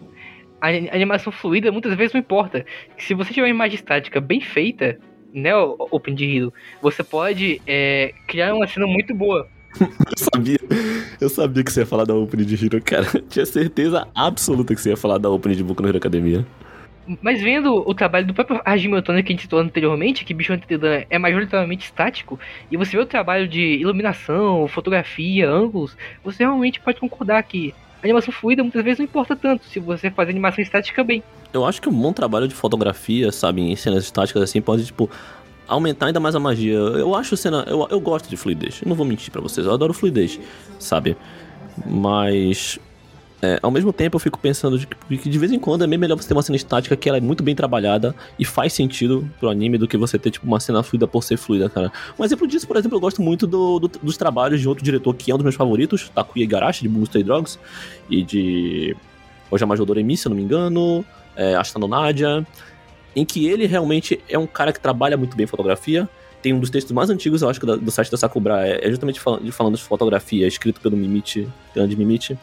[0.62, 2.66] a ani- animação fluida muitas vezes não importa.
[2.98, 4.98] Se você tiver uma imagem estática bem feita,
[5.34, 9.48] né, Open de Hero, você pode é, criar uma cena muito boa.
[9.82, 10.60] Eu sabia.
[11.20, 13.08] Eu sabia que você ia falar da Opening de Hero, cara.
[13.30, 16.46] Tinha certeza absoluta que você ia falar da Opening de Boku no Hero Academia.
[17.22, 20.54] Mas vendo o trabalho do próprio Hajime Otani que a gente citou anteriormente, que Bicho
[20.54, 22.40] Antedan é majoritariamente estático,
[22.72, 28.06] e você vê o trabalho de iluminação, fotografia, ângulos, você realmente pode concordar que a
[28.08, 31.24] animação fluida muitas vezes não importa tanto se você fazer animação estática bem.
[31.54, 35.10] Eu acho que um bom trabalho de fotografia, sabe, em cenas estáticas assim, pode, tipo,
[35.68, 36.74] aumentar ainda mais a magia.
[36.76, 37.64] Eu acho cena.
[37.68, 38.82] Eu, eu gosto de fluidez.
[38.84, 40.40] Eu não vou mentir pra vocês, eu adoro fluidez,
[40.80, 41.16] sabe?
[41.86, 42.80] Mas.
[43.42, 45.88] é, ao mesmo tempo eu fico pensando de que que de vez em quando é
[45.88, 48.74] bem melhor você ter uma cena estática que ela é muito bem trabalhada e faz
[48.74, 51.92] sentido pro anime do que você ter, tipo, uma cena fluida por ser fluida, cara.
[52.18, 55.14] Um exemplo disso, por exemplo, eu gosto muito do- do- dos trabalhos de outro diretor
[55.14, 57.60] que é um dos meus favoritos, Takuya Igarashi, de Bungo Dogs,
[58.10, 58.96] e de
[59.52, 62.46] Ojama Doremi, se eu não me engano, é, Ashitano Nadia,
[63.16, 66.08] em que ele realmente é um cara que trabalha muito bem fotografia.
[66.42, 69.20] Tem um dos textos mais antigos, eu acho, do site da Sakura, é, é justamente
[69.20, 72.38] fal- de falando de fotografia, escrito pelo Mimichi, grande Mimichi.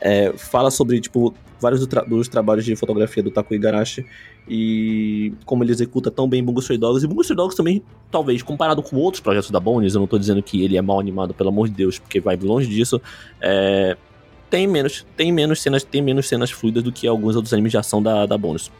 [0.00, 4.04] É, fala sobre, tipo, vários do tra- dos trabalhos de fotografia do Takuya Igarashi
[4.48, 7.04] e como ele executa tão bem Bungo Stray Dogs.
[7.04, 10.18] E Bungo Stray Dogs também, talvez, comparado com outros projetos da Bones, eu não tô
[10.18, 13.00] dizendo que ele é mal animado, pelo amor de Deus, porque vai longe disso,
[13.40, 13.96] é,
[14.50, 17.78] tem menos, tem menos cenas, tem menos cenas fluidas do que alguns outros animes de
[17.78, 18.70] ação da, da Bonus.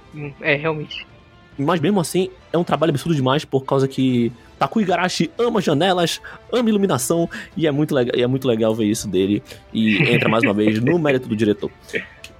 [0.41, 1.07] É, realmente.
[1.59, 6.21] Mas mesmo assim, é um trabalho absurdo demais por causa que Takuya Igarashi ama janelas,
[6.53, 9.43] ama iluminação e é muito legal, e é muito legal ver isso dele
[9.73, 11.71] e entra mais uma vez no mérito do diretor.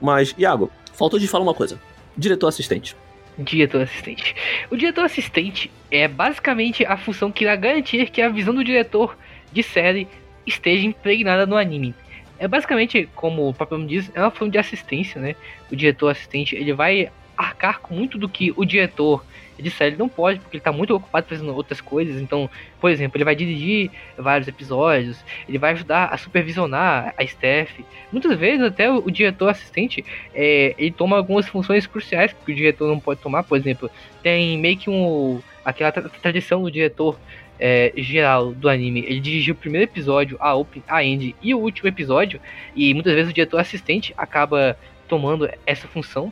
[0.01, 1.81] Mas Iago, faltou de falar uma coisa.
[2.17, 2.97] Diretor assistente.
[3.39, 4.35] Diretor assistente.
[4.71, 9.17] O diretor assistente é basicamente a função que irá garantir que a visão do diretor
[9.53, 10.09] de série
[10.47, 11.95] esteja impregnada no anime.
[12.39, 15.35] É basicamente, como o próprio nome diz, é uma função de assistência, né?
[15.71, 19.25] O diretor assistente ele vai arcar com muito do que o diretor
[19.59, 22.21] de série não pode, porque ele está muito ocupado fazendo outras coisas.
[22.21, 25.17] Então, por exemplo, ele vai dirigir vários episódios,
[25.49, 27.83] ele vai ajudar a supervisionar a staff.
[28.13, 32.55] Muitas vezes até o, o diretor assistente é, ele toma algumas funções cruciais que o
[32.55, 33.91] diretor não pode tomar, por exemplo,
[34.23, 37.19] tem meio que um aquela tra- tradição do diretor
[37.59, 39.07] é, geral do anime.
[39.09, 42.39] Ele dirigiu o primeiro episódio, a open, a end e o último episódio,
[42.75, 46.31] e muitas vezes o diretor assistente acaba tomando essa função.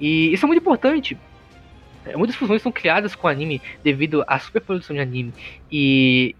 [0.00, 1.16] E isso é muito importante.
[2.06, 5.32] É, Muitas funções são criadas com anime devido à superprodução de anime
[5.70, 6.34] e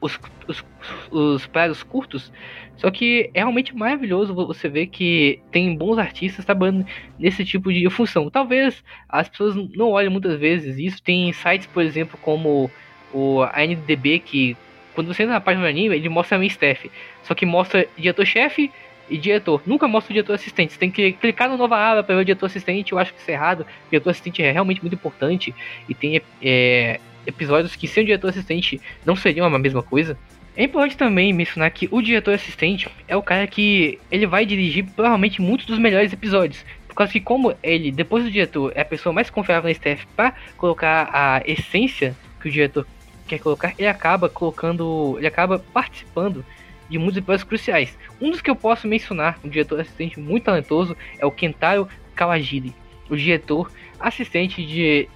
[0.00, 0.64] os, os,
[1.10, 2.32] os prazos curtos.
[2.76, 6.84] Só que é realmente maravilhoso vo- você ver que tem bons artistas trabalhando
[7.18, 8.28] nesse tipo de função.
[8.28, 11.02] Talvez as pessoas não olhem muitas vezes isso.
[11.02, 12.70] Tem sites, por exemplo, como
[13.12, 14.56] o ANDB, que
[14.92, 16.90] quando você entra na página do anime, ele mostra a minha staff.
[17.22, 18.70] Só que mostra diretor-chefe,
[19.08, 19.62] e diretor.
[19.66, 20.72] Nunca mostra o diretor assistente.
[20.72, 22.92] Você tem que clicar no nova aba para ver o diretor assistente.
[22.92, 23.60] Eu acho que isso é errado.
[23.60, 25.54] O diretor assistente é realmente muito importante.
[25.88, 30.16] E tem é, episódios que sem o diretor assistente não seriam a mesma coisa.
[30.56, 34.84] É importante também mencionar que o diretor assistente é o cara que ele vai dirigir
[34.84, 36.64] provavelmente muitos dos melhores episódios.
[36.86, 40.06] Por causa que como ele, depois do diretor, é a pessoa mais confiável na staff
[40.14, 42.86] para colocar a essência que o diretor
[43.26, 46.44] quer colocar, ele acaba colocando, ele acaba participando
[46.88, 47.96] de muitos episódios cruciais.
[48.20, 52.74] Um dos que eu posso mencionar, um diretor assistente muito talentoso, é o Kentaro Kawajiri,
[53.08, 55.08] o diretor assistente de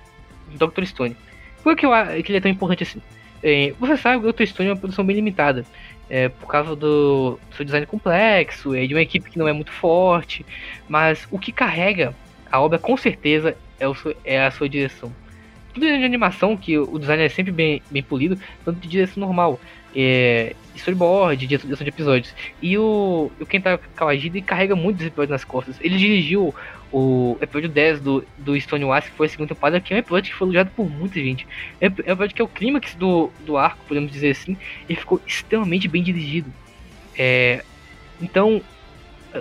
[0.54, 0.85] Dr.
[0.85, 1.16] Stone.
[1.62, 1.90] Por que, eu,
[2.24, 3.02] que ele é tão importante assim?
[3.42, 4.46] É, você sabe que Dr.
[4.46, 5.64] Stone é uma produção bem limitada.
[6.11, 9.70] É, por causa do seu design complexo, é de uma equipe que não é muito
[9.70, 10.44] forte,
[10.88, 12.14] mas o que carrega
[12.50, 15.12] a obra com certeza é, o, é a sua direção.
[15.74, 19.61] Tudo de animação, que o design é sempre bem, bem polido, tanto de direção normal,
[19.94, 22.35] é, storyboard, direção de episódios.
[22.62, 25.77] E o, o Kentaro Kawajiri carrega muitos episódios nas costas.
[25.81, 26.55] Ele dirigiu
[26.92, 30.01] o episódio 10 do, do Stone Wars, que foi a segunda temporada, que é um
[30.01, 31.46] episódio que foi elogiado por muita gente.
[31.81, 34.57] É, é um episódio que é o clímax do, do arco, podemos dizer assim,
[34.88, 36.53] e ficou extremamente bem dirigido.
[37.16, 37.62] É,
[38.20, 38.62] então,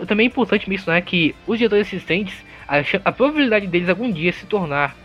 [0.07, 2.35] também é importante mencionar que os diretores assistentes,
[2.67, 4.95] a, a probabilidade deles algum dia se tornar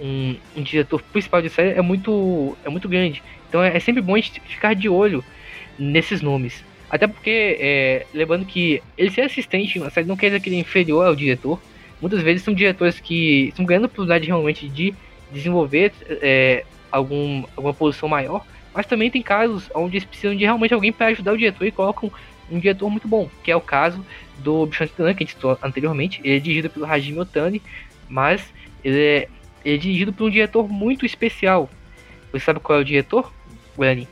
[0.00, 3.22] um, um, diretor principal de série é muito, é muito grande.
[3.52, 5.22] Então é, sempre bom a gente ficar de olho
[5.78, 6.64] nesses nomes.
[6.88, 10.56] Até porque, é, lembrando que ele ser assistente na série não quer dizer que ele
[10.56, 11.60] é inferior ao diretor
[12.02, 14.92] muitas vezes são diretores que estão ganhando a oportunidade realmente de
[15.30, 20.74] desenvolver é, algum, alguma posição maior, mas também tem casos onde eles precisam de realmente
[20.74, 22.10] alguém para ajudar o diretor e colocam
[22.50, 24.04] um diretor muito bom, que é o caso
[24.38, 26.20] do Bichon Titan, que a gente citou anteriormente.
[26.24, 27.62] Ele é dirigido pelo Hajime Otani,
[28.08, 28.42] mas
[28.84, 29.28] ele é,
[29.64, 31.70] ele é dirigido por um diretor muito especial.
[32.32, 33.32] Você sabe qual é o diretor,
[33.76, 34.08] Guarani?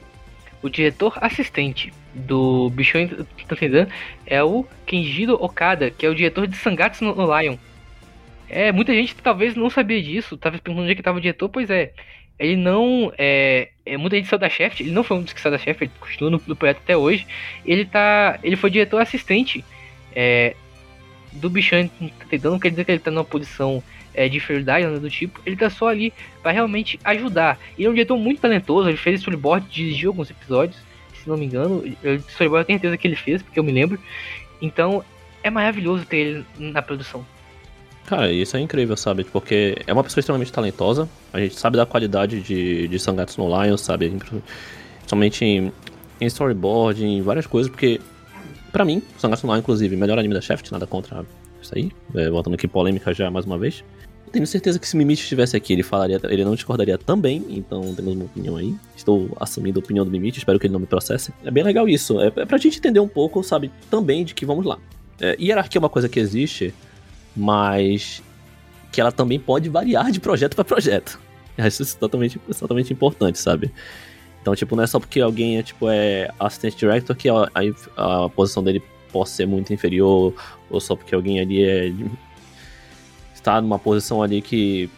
[0.63, 3.89] O diretor assistente do Bichon Titan
[4.27, 7.57] é o Kenjiro Okada, que é o diretor de Sangatsu no Lion.
[8.49, 11.49] É, muita gente talvez não sabia disso, tava perguntando onde é que tava o diretor,
[11.49, 11.93] pois é.
[12.39, 13.13] Ele não.
[13.17, 15.59] É, é, muita gente saiu da Shaft, ele não foi um dos que saiu da
[15.59, 17.27] Shaft, ele continua no, no, projeto até hoje.
[17.65, 18.39] Ele tá.
[18.43, 19.65] Ele foi diretor assistente
[20.15, 20.57] é,
[21.33, 21.53] do
[22.33, 23.83] então não quer dizer que ele tá numa posição
[24.15, 25.41] é, de inferioridade, nada do tipo.
[25.45, 27.59] Ele tá só ali para realmente ajudar.
[27.79, 30.77] Ele é um diretor muito talentoso, ele fez storyboard, dirigiu alguns episódios,
[31.15, 31.83] se não me engano.
[32.29, 33.99] Storyboard eu tenho certeza que ele fez, porque eu me lembro.
[34.61, 35.05] Então
[35.43, 37.25] é maravilhoso ter ele na produção.
[38.07, 39.25] Cara, isso é incrível, sabe?
[39.25, 41.09] Porque é uma pessoa extremamente talentosa.
[41.33, 44.11] A gente sabe da qualidade de, de Sangatsu no Lion, sabe?
[44.11, 45.73] Principalmente em,
[46.21, 48.01] em storyboard, em várias coisas, porque
[48.73, 51.25] para mim, Sangatsu no Lion, inclusive, melhor anime da Shaft, nada contra
[51.63, 51.91] isso aí.
[52.15, 53.85] É, voltando aqui polêmica já mais uma vez.
[54.33, 58.15] Tenho certeza que se Mimite estivesse aqui, ele falaria, ele não discordaria também, então temos
[58.15, 58.75] uma opinião aí.
[58.97, 61.33] Estou assumindo a opinião do Mimite, espero que ele não me processe.
[61.45, 64.47] É bem legal isso, é, é pra gente entender um pouco, sabe, também de que
[64.47, 64.79] vamos lá.
[65.21, 66.73] É, hierarquia é uma coisa que existe,
[67.37, 68.23] mas
[68.93, 71.19] que ela também pode variar de projeto para projeto.
[71.59, 73.73] Isso totalmente, totalmente importante, sabe?
[74.41, 77.51] Então, tipo, não é só porque alguém é, tipo, é assistente director que a,
[77.97, 80.33] a, a posição dele possa ser muito inferior,
[80.71, 81.93] ou só porque alguém ali é
[83.41, 84.89] está numa posição ali que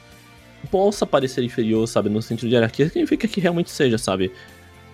[0.71, 4.31] possa parecer inferior, sabe, no sentido de hierarquia, significa que realmente seja, sabe?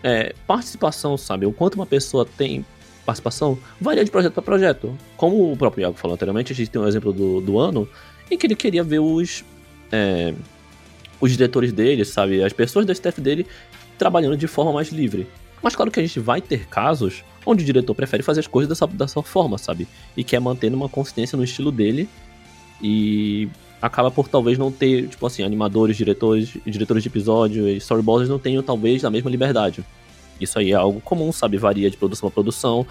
[0.03, 1.45] É, participação, sabe?
[1.45, 2.65] O quanto uma pessoa tem
[3.05, 4.97] participação varia de projeto para projeto.
[5.17, 7.89] Como o próprio Iago falou anteriormente, a gente tem um exemplo do, do ano
[8.31, 9.45] em que ele queria ver os,
[9.91, 10.35] é,
[11.21, 13.47] os diretores dele, sabe, as pessoas da staff dele
[13.97, 15.27] trabalhando de forma mais livre.
[15.63, 18.69] Mas claro que a gente vai ter casos onde o diretor prefere fazer as coisas
[18.69, 19.89] dessa, dessa forma, sabe?
[20.17, 22.09] E quer manter uma consistência no estilo dele
[22.83, 23.49] e
[23.81, 28.38] acaba por talvez não ter, tipo assim, animadores, diretores, diretores de episódio e storyboarders não
[28.38, 29.85] tenham talvez a mesma liberdade.
[30.41, 31.57] Isso aí é algo comum, sabe?
[31.57, 32.87] Varia de produção a produção.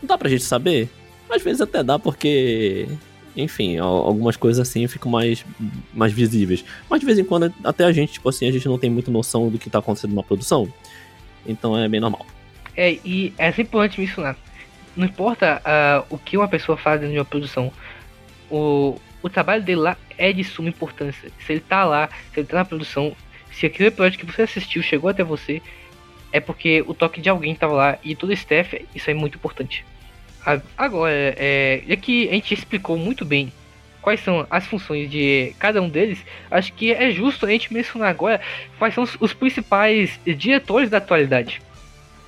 [0.00, 0.88] Não dá pra gente saber?
[1.28, 2.86] Às vezes até dá porque.
[3.36, 5.44] Enfim, algumas coisas assim ficam mais,
[5.92, 6.64] mais visíveis.
[6.88, 9.10] Mas de vez em quando, até a gente, tipo assim, a gente não tem muita
[9.10, 10.72] noção do que tá acontecendo numa produção.
[11.46, 12.24] Então é bem normal.
[12.74, 14.36] É, e é sempre importante mencionar.
[14.96, 17.70] Não importa uh, o que uma pessoa faz dentro de uma produção,
[18.50, 21.30] o, o trabalho dele lá é de suma importância.
[21.44, 23.14] Se ele tá lá, se ele tá na produção,
[23.52, 25.62] se aquele episódio que você assistiu chegou até você,
[26.32, 29.36] é porque o toque de alguém estava lá e todo o staff, isso é muito
[29.36, 29.84] importante.
[30.76, 33.52] Agora, é, já que a gente explicou muito bem
[34.00, 38.10] quais são as funções de cada um deles, acho que é justo a gente mencionar
[38.10, 38.40] agora
[38.78, 41.60] quais são os, principais diretores da atualidade.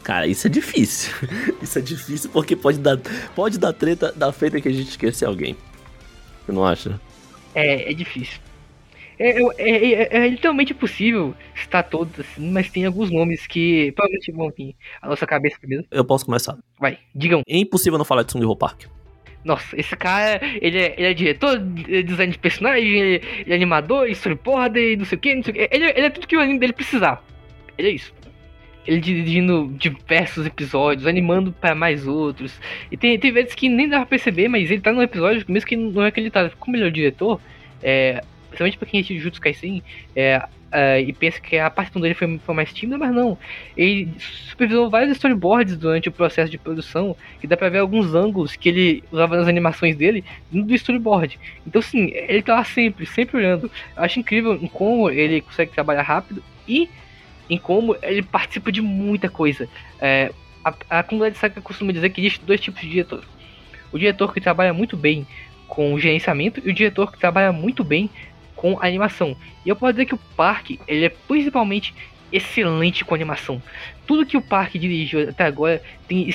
[0.02, 1.12] Cara, isso é difícil.
[1.62, 2.98] Isso é difícil porque pode dar,
[3.34, 5.54] pode dar treta da feita que a gente esquecer alguém.
[6.48, 6.98] Você não acha?
[7.54, 8.40] É, é difícil.
[9.18, 14.32] É, é, é, é, literalmente possível citar todos, assim, mas tem alguns nomes que provavelmente
[14.32, 15.84] vão vir à nossa cabeça primeiro.
[15.90, 16.56] Eu posso começar.
[16.80, 17.42] Vai, digam.
[17.46, 18.84] É impossível não falar de Sung Ho Park.
[19.44, 21.56] Nossa, esse cara, ele é, ele é diretor,
[21.86, 25.42] ele é design de personagem, ele, ele é animador, storyboarder, não sei o que, não
[25.42, 25.68] sei o que.
[25.70, 27.22] Ele, ele é tudo que o anime dele precisar.
[27.76, 28.14] Ele é isso.
[28.88, 32.58] Ele dirigindo diversos episódios, animando para mais outros.
[32.90, 35.68] E tem, tem vezes que nem dá pra perceber, mas ele tá no episódio, mesmo
[35.68, 36.50] que não é tá.
[36.58, 37.38] Como ele é o diretor,
[37.82, 39.82] é, principalmente pra quem assiste Jutsu Kaisen,
[40.16, 43.38] é, Uh, e pensa que a participação dele foi, foi, mais tímida, mas não.
[43.74, 48.54] Ele supervisou vários storyboards durante o processo de produção, que dá pra ver alguns ângulos
[48.54, 50.22] que ele usava nas animações dele
[50.52, 51.40] do storyboard.
[51.66, 53.70] Então, sim, ele tá lá sempre, sempre olhando.
[53.96, 56.86] Eu acho incrível como ele consegue trabalhar rápido e
[57.48, 59.68] em como ele participa de muita coisa.
[60.00, 60.32] É,
[60.64, 63.24] a, a comunidade saca costuma dizer que existe dois tipos de diretor.
[63.92, 65.26] O diretor que trabalha muito bem
[65.66, 68.10] com o gerenciamento e o diretor que trabalha muito bem
[68.54, 69.36] com animação.
[69.64, 71.94] E eu posso dizer que o parque ele é principalmente
[72.32, 73.62] excelente com animação.
[74.06, 76.28] Tudo que o parque dirigiu até agora tem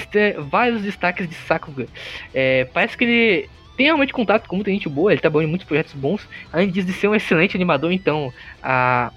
[0.49, 1.87] vários destaques de Sakuga.
[2.33, 5.67] É, parece que ele tem realmente contato com muita gente boa, ele trabalhou em muitos
[5.67, 9.11] projetos bons, além de ser um excelente animador, então a,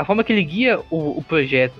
[0.00, 1.78] a forma que ele guia o, o projeto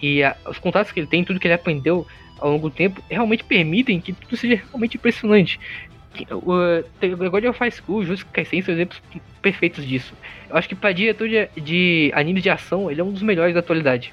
[0.00, 2.06] e a, os contatos que ele tem, tudo que ele aprendeu
[2.38, 5.60] ao longo do tempo, realmente permitem que tudo seja realmente impressionante
[6.30, 9.00] o God of High School, Jujutsu Kaisen são exemplos
[9.40, 10.12] perfeitos disso.
[10.48, 13.54] Eu acho que para diretor de, de animes de ação, ele é um dos melhores
[13.54, 14.12] da atualidade.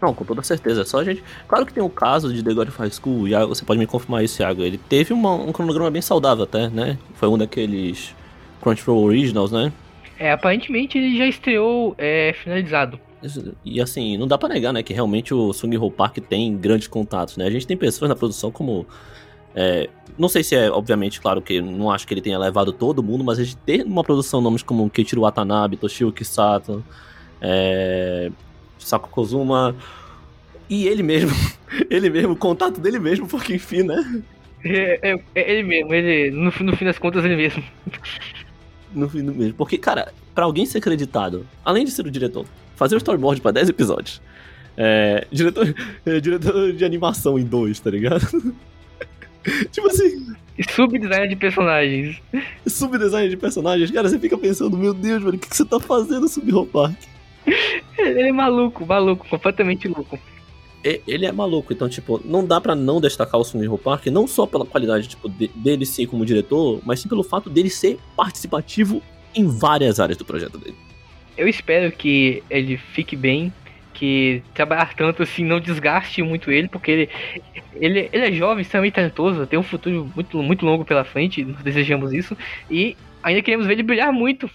[0.00, 0.84] Não, com toda certeza.
[0.84, 1.22] Só a gente.
[1.46, 4.24] Claro que tem o caso de The God of High School, você pode me confirmar
[4.24, 4.62] isso, Iago.
[4.62, 6.98] Ele teve uma, um cronograma bem saudável até, né?
[7.14, 8.14] Foi um daqueles
[8.60, 9.72] Crunchyroll Originals, né?
[10.18, 12.98] É, aparentemente ele já estreou é, finalizado.
[13.64, 16.88] E assim, não dá pra negar, né, que realmente o Sung Ho Park tem grandes
[16.88, 17.46] contatos, né?
[17.46, 18.86] A gente tem pessoas na produção como
[19.54, 23.02] é, não sei se é, obviamente, claro que não acho que ele tenha levado todo
[23.02, 26.84] mundo, mas a gente tem uma produção nomes como Keiichiro Watanabe, Toshio Kisato,
[27.40, 28.30] é,
[28.78, 29.76] Sako Kozuma,
[30.68, 31.30] e ele mesmo,
[31.90, 34.22] ele mesmo, o contato dele mesmo, porque enfim, né?
[34.64, 37.62] É, é, é ele mesmo, ele, no, no fim das contas, ele mesmo.
[38.94, 39.54] No fim do mesmo.
[39.54, 43.52] Porque, cara, para alguém ser acreditado, além de ser o diretor, fazer o storyboard para
[43.52, 44.20] 10 episódios,
[44.76, 45.74] é, diretor,
[46.06, 48.26] é, diretor de animação em dois, tá ligado?
[49.70, 50.34] tipo assim.
[50.70, 52.22] Subdesign de personagens.
[52.66, 53.90] Subdesign de personagens.
[53.90, 56.96] Cara, você fica pensando, meu Deus, mano, o que, que você tá fazendo, Sub Park?
[57.98, 60.18] Ele é maluco, maluco, completamente louco.
[60.84, 64.46] Ele é maluco, então, tipo, não dá para não destacar o Sumi Park, não só
[64.46, 69.00] pela qualidade, tipo, de, dele ser como diretor, mas sim pelo fato dele ser participativo
[69.34, 70.76] em várias áreas do projeto dele.
[71.36, 73.52] Eu espero que ele fique bem
[73.94, 77.08] que trabalhar tanto assim não desgaste muito ele, porque ele,
[77.74, 81.62] ele, ele é jovem, extremamente talentoso, tem um futuro muito, muito longo pela frente, nós
[81.62, 82.36] desejamos isso,
[82.68, 84.50] e ainda queremos ver ele brilhar muito.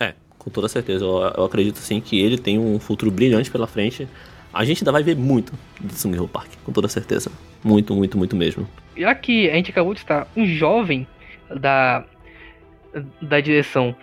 [0.00, 3.66] É, com toda certeza, eu, eu acredito sim que ele tem um futuro brilhante pela
[3.66, 4.08] frente.
[4.56, 7.30] A gente ainda vai ver muito do Sung Ho Park, com toda certeza.
[7.62, 8.66] Muito, muito, muito mesmo.
[8.96, 11.06] Já que a gente acabou de estar um jovem
[11.60, 12.06] da,
[13.20, 13.94] da direção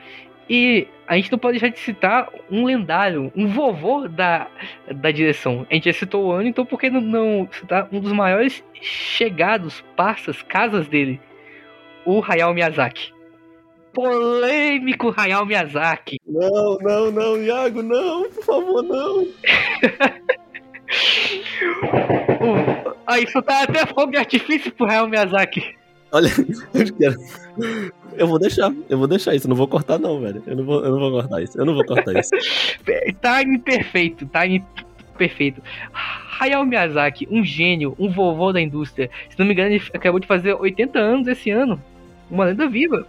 [0.47, 4.47] e a gente não pode deixar de citar um lendário, um vovô da,
[4.95, 5.65] da direção.
[5.71, 8.63] A gente já citou o ano, então por que não, não citar um dos maiores
[8.79, 11.19] chegados, passas, casas dele?
[12.05, 13.11] O Hayao Miyazaki.
[13.91, 16.19] Polêmico Hayao Miyazaki.
[16.27, 19.27] Não, não, não, Iago, não, por favor, não.
[22.41, 25.75] uh, aí, isso tá até fogo de artifício pro Hayao Miyazaki.
[26.11, 26.29] Olha,
[26.73, 27.15] eu quero.
[28.15, 30.43] Eu vou deixar, eu vou deixar isso, não vou cortar não, velho.
[30.45, 32.29] Eu não vou, eu não vou cortar isso, eu não vou cortar isso.
[32.85, 34.63] time perfeito, time
[35.17, 35.61] perfeito.
[36.39, 39.09] Hayao Miyazaki, um gênio, um vovô da indústria.
[39.29, 41.81] Se não me engano, ele acabou de fazer 80 anos esse ano.
[42.29, 43.07] Uma lenda viva.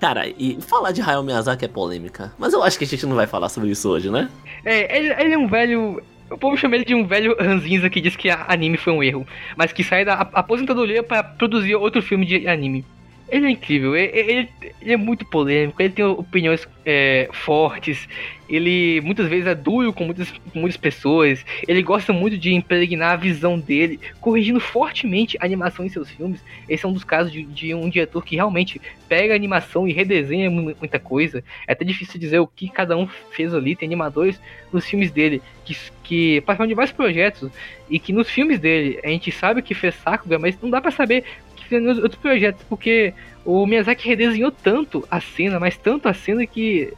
[0.00, 2.32] Cara, e falar de Hayao Miyazaki é polêmica.
[2.36, 4.28] Mas eu acho que a gente não vai falar sobre isso hoje, né?
[4.64, 8.00] É, ele, ele é um velho o povo chama ele de um velho ranzinza que
[8.00, 12.24] diz que anime foi um erro, mas que sai da aposentadoria para produzir outro filme
[12.24, 12.84] de anime.
[13.28, 14.48] Ele é incrível, ele, ele,
[14.82, 18.06] ele, é muito polêmico, ele tem opiniões é, fortes,
[18.48, 23.12] ele muitas vezes é duro com muitas, com muitas pessoas, ele gosta muito de impregnar
[23.12, 26.40] a visão dele, corrigindo fortemente a animação em seus filmes.
[26.68, 29.92] Esse é um dos casos de, de um diretor que realmente pega a animação e
[29.92, 31.42] redesenha muita coisa.
[31.66, 33.74] É até difícil dizer o que cada um fez ali.
[33.74, 34.38] Tem animadores
[34.72, 37.50] nos filmes dele que, que participaram de vários projetos
[37.88, 40.90] e que nos filmes dele a gente sabe que fez Sakuga, mas não dá para
[40.90, 41.24] saber
[41.64, 43.12] fez outros projetos, porque
[43.44, 46.92] o Miyazaki redesenhou tanto a cena, mas tanto a cena que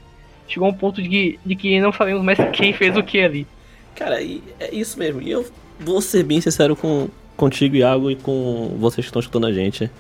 [0.49, 3.21] chegou a um ponto de que, de que não sabemos mais quem fez o que
[3.21, 3.47] ali.
[3.95, 5.23] Cara, é isso mesmo.
[5.23, 5.47] E eu
[5.81, 9.91] vou ser bem sincero com, contigo, Iago, e com vocês que estão escutando a gente.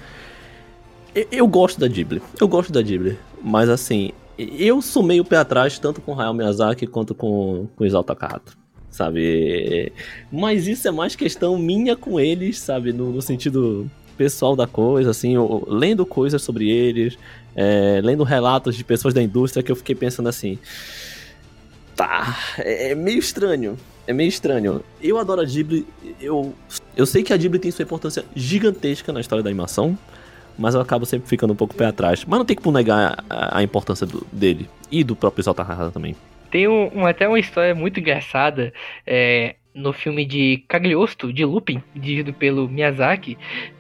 [1.15, 2.23] Eu, eu gosto da Ghibli.
[2.41, 3.19] Eu gosto da Ghibli.
[3.43, 8.05] Mas assim, eu sou meio pé atrás, tanto com Hayao Miyazaki quanto com, com Isao
[8.05, 8.53] Takahata.
[8.91, 9.93] Sabe?
[10.31, 12.93] Mas isso é mais questão minha com eles, sabe?
[12.93, 17.19] No, no sentido pessoal da coisa, assim, eu, lendo coisas sobre eles,
[17.55, 20.59] é, lendo relatos de pessoas da indústria, que eu fiquei pensando assim.
[21.95, 23.77] Tá, é, é meio estranho.
[24.07, 24.85] É meio estranho.
[25.03, 25.87] Eu adoro a Ghibli,
[26.21, 26.55] eu,
[26.97, 29.99] eu sei que a Ghibli tem sua importância gigantesca na história da animação,
[30.57, 32.25] mas eu acabo sempre ficando um pouco pé atrás.
[32.25, 35.91] Mas não tem como negar a, a importância do, dele e do próprio Exalta Rara
[35.91, 36.15] também.
[36.51, 38.73] Tem um, um, até uma história muito engraçada
[39.05, 43.37] é, no filme de Cagliostro, de Lupin, dirigido pelo Miyazaki,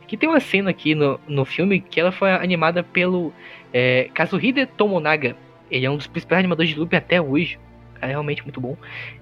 [0.06, 3.32] que tem uma cena aqui no, no filme que ela foi animada pelo
[3.72, 5.36] é, Kazuhide Tomonaga.
[5.70, 7.58] Ele é um dos principais animadores de Lupin até hoje.
[8.00, 8.76] É realmente muito bom.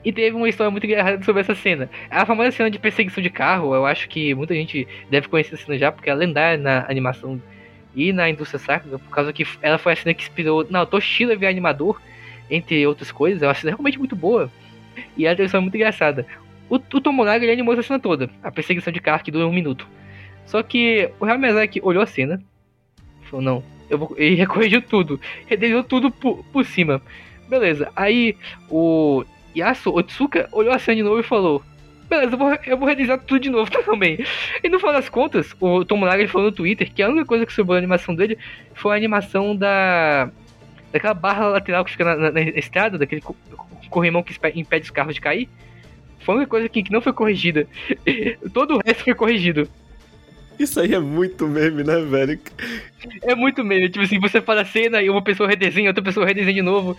[0.05, 1.89] E teve uma história muito engraçada sobre essa cena.
[2.11, 5.65] A famosa cena de perseguição de carro, eu acho que muita gente deve conhecer essa
[5.65, 7.41] cena já, porque é lendária na animação
[7.95, 11.37] e na indústria sacra, por causa que ela foi a cena que inspirou na Toshida
[11.37, 12.01] via animador
[12.51, 13.43] entre outras coisas.
[13.43, 14.51] Eu acho realmente muito boa.
[15.17, 16.27] E a direção é muito engraçada.
[16.69, 19.53] O, o Tomonaga ele animou essa cena toda, a perseguição de carro que dura um
[19.53, 19.87] minuto.
[20.47, 22.43] Só que o Real Miyazaki olhou a cena,
[23.31, 24.15] falou: Não, eu vou.
[24.17, 27.01] Ele recorrigiu tudo, redesenhou tudo por, por cima.
[27.49, 28.37] Beleza, aí
[28.71, 29.25] o
[29.57, 31.63] Yasu Otsuka olhou a cena de novo e falou:
[32.09, 34.25] Beleza, eu vou, eu vou redesenhar tudo de novo também.
[34.63, 35.83] E no final das contas, o
[36.15, 38.39] ele falou no Twitter que a única coisa que sobrou a animação dele
[38.75, 40.31] foi a animação da
[40.93, 43.21] daquela barra lateral que fica na, na, na estrada, daquele
[43.91, 45.49] corrimão que impede os carros de cair.
[46.21, 47.67] Foi uma coisa que, que não foi corrigida.
[48.55, 49.69] Todo o resto foi corrigido.
[50.59, 52.39] Isso aí é muito meme, né, velho?
[53.23, 53.89] É muito meme.
[53.89, 56.97] Tipo assim, você fala a cena e uma pessoa redesenha, outra pessoa redesenha de novo.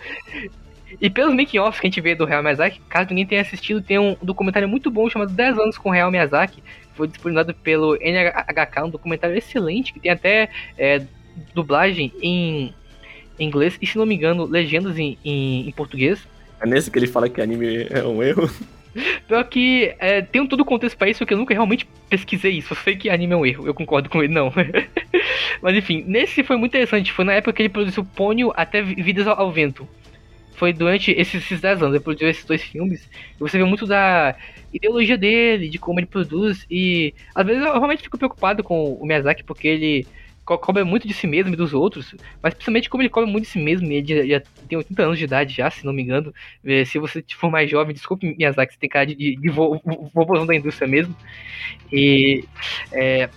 [1.00, 3.98] E pelos making-offs que a gente vê do Real Miyazaki, caso ninguém tenha assistido, tem
[3.98, 6.62] um documentário muito bom chamado 10 anos com o Real Miyazaki.
[6.94, 10.48] Foi disponibilizado pelo NHK, um documentário excelente, que tem até
[10.78, 11.02] é,
[11.54, 12.72] dublagem em
[13.38, 16.26] em inglês e, se não me engano, legendas em, em, em português.
[16.60, 18.50] É nesse que ele fala que anime é um erro?
[19.26, 22.72] Pior que é, tem todo o contexto pra isso, porque eu nunca realmente pesquisei isso.
[22.72, 24.52] Eu sei que anime é um erro, eu concordo com ele, não.
[25.60, 27.12] Mas enfim, nesse foi muito interessante.
[27.12, 29.88] Foi na época que ele produziu Pônio até Vidas ao Vento.
[30.52, 33.08] Foi durante esses, esses 10 anos, ele produziu esses dois filmes.
[33.36, 34.34] E você vê muito da
[34.72, 36.66] ideologia dele, de como ele produz.
[36.70, 40.06] E às vezes eu realmente fico preocupado com o Miyazaki, porque ele
[40.46, 43.50] cobra muito de si mesmo e dos outros, mas principalmente como ele cobra muito de
[43.50, 46.32] si mesmo, ele já, já tem 80 anos de idade já, se não me engano.
[46.64, 50.46] É, se você for mais jovem, desculpe Miyazaki, você tem cara de, de, de vovôzão
[50.46, 51.14] da indústria mesmo.
[51.92, 52.44] E
[52.92, 53.28] é,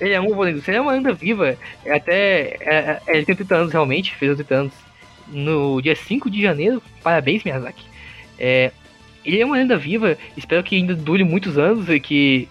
[0.00, 3.16] ele é um vovô da indústria, ele é uma anda viva, é até é, é
[3.16, 4.72] ele tem 80 anos realmente, fez 80 anos
[5.28, 7.84] no dia 5 de janeiro, parabéns Miyazaki.
[8.38, 8.72] É,
[9.24, 12.48] ele é uma lenda viva, espero que ainda dure muitos anos e que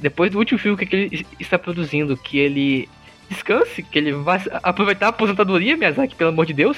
[0.00, 2.88] depois do último filme que ele está produzindo, que ele
[3.32, 6.76] descanse, que ele vai aproveitar a aposentadoria, Miyazaki, pelo amor de Deus.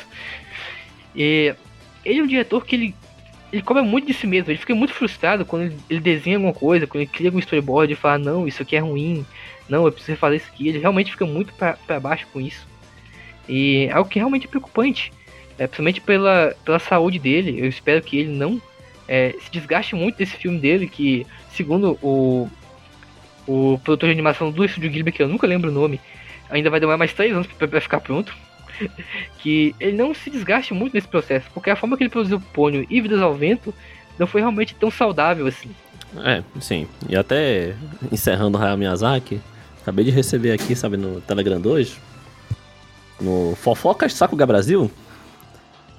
[1.15, 1.55] E
[2.05, 2.95] ele é um diretor que ele,
[3.53, 6.53] ele cobra muito de si mesmo, ele fica muito frustrado quando ele, ele desenha alguma
[6.53, 9.25] coisa, quando ele cria um storyboard e fala, não, isso aqui é ruim,
[9.69, 10.69] não, eu preciso fazer isso aqui.
[10.69, 12.67] Ele realmente fica muito para baixo com isso.
[13.49, 15.13] E é algo que realmente é preocupante,
[15.59, 17.61] é, principalmente pela, pela saúde dele.
[17.61, 18.61] Eu espero que ele não
[19.09, 22.49] é, se desgaste muito desse filme dele, que, segundo o,
[23.47, 26.01] o produtor de animação do Estúdio Ghibli, que eu nunca lembro o nome,
[26.51, 28.35] ainda vai demorar mais três anos para ficar pronto.
[29.39, 32.87] que ele não se desgaste muito nesse processo, porque a forma que ele produziu Pônio
[32.91, 33.73] e Vidas ao Vento
[34.19, 35.71] não foi realmente tão saudável assim.
[36.19, 36.87] É, sim.
[37.09, 37.75] E até
[38.11, 39.41] encerrando o Hayao Miyazaki,
[39.83, 41.99] acabei de receber aqui, sabe, no Telegram 2,
[43.21, 44.91] no Fofocas Sakuga Brasil,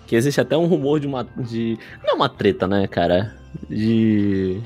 [0.08, 1.28] que existe até um rumor de uma.
[1.38, 1.78] de.
[2.04, 3.36] Não é uma treta, né, cara?
[3.70, 4.62] De.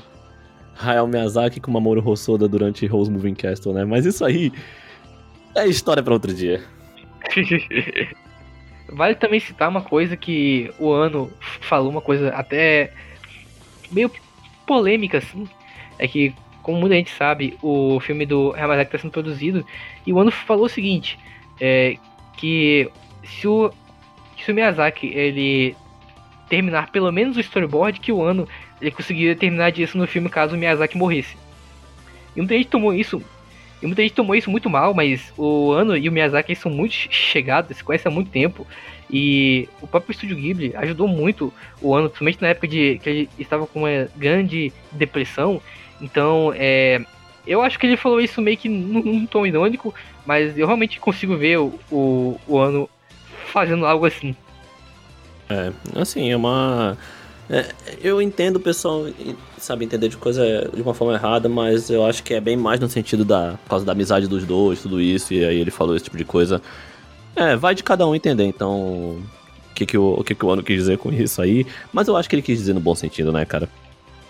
[0.82, 3.84] Hayao Miyazaki com Mamoru Hosoda durante Rose Moving Castle, né?
[3.84, 4.50] Mas isso aí
[5.54, 6.62] é história para outro dia.
[8.92, 11.30] vale também citar uma coisa que o Ano
[11.60, 12.92] falou, uma coisa até
[13.90, 14.10] meio
[14.66, 15.48] polêmica, assim.
[15.98, 19.64] É que, como muita gente sabe, o filme do Hamazaki está sendo produzido.
[20.06, 21.18] E o Ano falou o seguinte:
[21.60, 21.96] é,
[22.36, 22.90] que
[23.24, 23.72] se o,
[24.42, 25.76] se o Miyazaki ele
[26.48, 28.48] terminar pelo menos o storyboard, que o Ano
[28.80, 31.36] ele conseguiria terminar disso no filme caso o Miyazaki morresse.
[32.34, 33.22] E muita gente tomou isso
[33.82, 36.92] e muita gente tomou isso muito mal, mas o Ano e o Miyazaki são muito
[36.92, 38.66] chegados, se conhecem há muito tempo.
[39.10, 43.28] E o próprio Estúdio Ghibli ajudou muito o Ano, principalmente na época de que ele
[43.38, 45.60] estava com uma grande depressão.
[46.00, 47.00] Então, é,
[47.46, 49.94] eu acho que ele falou isso meio que num, num tom irônico,
[50.26, 52.88] mas eu realmente consigo ver o, o, o Ano
[53.46, 54.36] fazendo algo assim.
[55.48, 56.96] É, assim, é uma
[57.50, 57.66] é,
[58.00, 59.06] eu entendo o pessoal,
[59.58, 62.78] sabe, entender de coisa de uma forma errada, mas eu acho que é bem mais
[62.78, 63.58] no sentido da.
[63.64, 66.24] por causa da amizade dos dois, tudo isso, e aí ele falou esse tipo de
[66.24, 66.62] coisa.
[67.34, 68.78] É, vai de cada um entender, então.
[68.80, 71.66] O que, que, o, o que, que o Ano quis dizer com isso aí.
[71.92, 73.68] Mas eu acho que ele quis dizer no bom sentido, né, cara?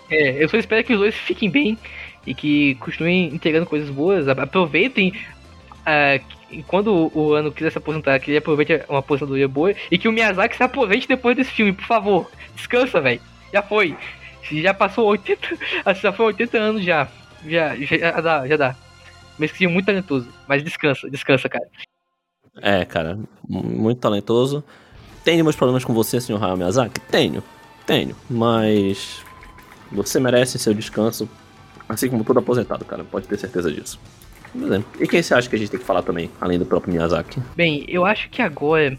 [0.09, 1.77] É, eu só espero que os dois fiquem bem
[2.25, 4.27] e que continuem entregando coisas boas.
[4.27, 5.13] Aproveitem
[5.81, 6.23] uh,
[6.67, 10.11] quando o ano quiser se aposentar, que ele aproveite uma aposentadoria boa e que o
[10.11, 12.31] Miyazaki se aposente depois desse filme, por favor.
[12.55, 13.21] Descansa, velho.
[13.53, 13.97] Já foi.
[14.51, 15.57] Já passou 80.
[16.01, 17.07] Já foi 80 anos já.
[17.45, 18.75] Já, já dá, já dá.
[19.57, 20.27] Que muito talentoso.
[20.47, 21.65] Mas descansa, descansa, cara.
[22.61, 24.63] É, cara, muito talentoso.
[25.23, 26.99] Tenho meus problemas com você, senhor Hayao Miyazaki?
[26.99, 27.43] Tenho,
[27.85, 28.15] tenho.
[28.29, 29.23] Mas
[29.91, 31.27] você merece seu descanso,
[31.87, 33.03] assim como todo aposentado, cara.
[33.03, 33.99] Pode ter certeza disso.
[34.99, 37.41] E quem você acha que a gente tem que falar também, além do próprio Miyazaki?
[37.55, 38.97] Bem, eu acho que agora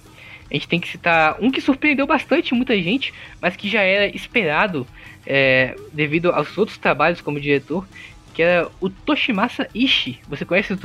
[0.51, 4.07] a gente tem que citar um que surpreendeu bastante muita gente, mas que já era
[4.15, 4.87] esperado
[5.27, 7.87] é, devido aos outros trabalhos como diretor,
[8.35, 10.21] que era o Toshimasa Ishii.
[10.29, 10.79] Você conhece o,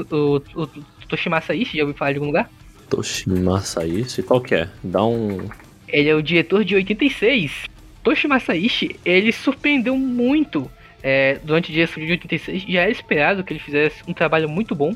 [0.55, 0.67] o, o
[1.07, 1.77] Toshimasa Ishii?
[1.79, 2.49] Já ouviu falar de algum lugar?
[2.89, 4.23] Toshimasa Ishii?
[4.23, 4.69] Qual que é?
[4.83, 5.49] Dá um...
[5.87, 7.65] Ele é o diretor de 86.
[8.03, 10.69] Toshimasa Ishii, ele surpreendeu muito
[11.09, 12.63] é, durante o direção de 86.
[12.63, 14.93] Já era esperado que ele fizesse um trabalho muito bom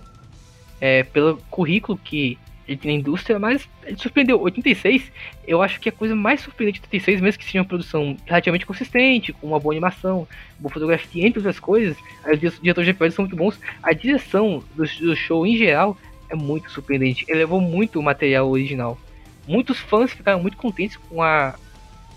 [0.82, 2.38] é, pelo currículo que
[2.68, 4.41] ele tem na indústria, mas ele surpreendeu.
[4.41, 5.09] 86,
[5.47, 8.66] eu acho que a coisa mais surpreendente de 86, mesmo que seja uma produção relativamente
[8.66, 10.28] consistente, com uma boa animação,
[10.59, 11.95] boa fotografia, entre outras coisas,
[12.26, 13.57] os diretores de episódios são muito bons.
[13.82, 15.97] A direção do, do, show em geral
[16.30, 17.24] é muito surpreendente.
[17.30, 18.99] Ele levou muito o material original.
[19.47, 21.55] Muitos fãs ficaram muito contentes com a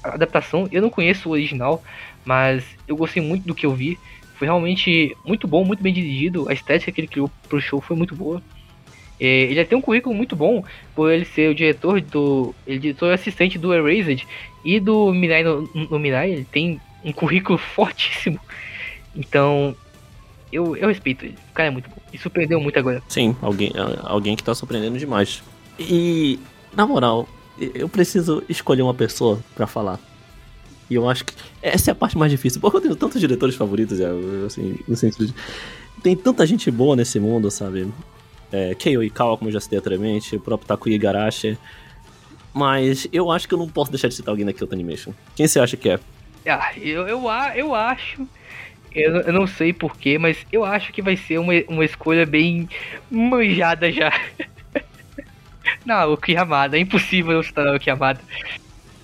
[0.02, 0.68] adaptação.
[0.72, 1.80] Eu não conheço o original,
[2.24, 3.98] mas eu gostei muito do que eu vi.
[4.36, 6.48] Foi realmente muito bom, muito bem dirigido.
[6.48, 8.42] A estética que ele criou pro show foi muito boa.
[9.20, 10.64] É, ele já tem um currículo muito bom
[10.94, 12.54] por ele ser o diretor do.
[12.66, 14.26] Ele é diretor assistente do Erased
[14.64, 16.30] e do Mirai no, no Mirai.
[16.30, 18.40] Ele tem um currículo fortíssimo.
[19.14, 19.76] Então,
[20.52, 21.36] eu, eu respeito ele.
[21.50, 21.96] O cara é muito bom.
[22.12, 23.02] E surpreendeu muito agora.
[23.08, 23.72] Sim, alguém,
[24.02, 25.42] alguém que tá surpreendendo demais.
[25.78, 26.38] E,
[26.74, 29.98] na moral, eu preciso escolher uma pessoa para falar.
[30.90, 32.60] E eu acho que essa é a parte mais difícil.
[32.60, 33.98] Porque eu tenho tantos diretores favoritos,
[34.46, 35.34] assim, no sentido de.
[36.02, 37.90] Tem tanta gente boa nesse mundo, sabe?
[38.54, 41.58] é, Keio Ikawa, como eu já citei anteriormente, o próprio Takuya Igarashi.
[42.52, 45.12] Mas eu acho que eu não posso deixar de citar alguém da Kyoto Animation.
[45.34, 45.98] Quem você acha que é?
[46.46, 47.24] Ah, eu, eu,
[47.56, 48.28] eu acho.
[48.94, 52.68] Eu, eu não sei porquê, mas eu acho que vai ser uma, uma escolha bem
[53.10, 54.12] manjada já.
[55.84, 56.76] não, o Kiyamada.
[56.76, 58.20] É impossível eu citar o Kiyamada.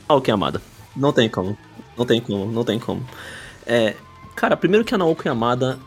[0.08, 0.62] Ah, o Kiyamada.
[0.94, 1.58] Não tem como.
[2.00, 3.06] Não tem como, não tem como.
[3.64, 3.94] É,
[4.34, 5.78] cara, primeiro que a Naoki Yamada,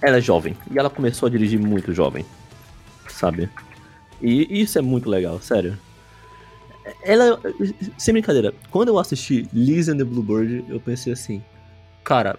[0.00, 0.56] ela é jovem.
[0.70, 2.24] E ela começou a dirigir muito jovem
[3.20, 3.50] sabe?
[4.22, 5.78] E isso é muito legal, sério.
[7.02, 7.40] Ela,
[7.98, 11.42] sem brincadeira, quando eu assisti Liz and the Bluebird, eu pensei assim,
[12.02, 12.38] cara,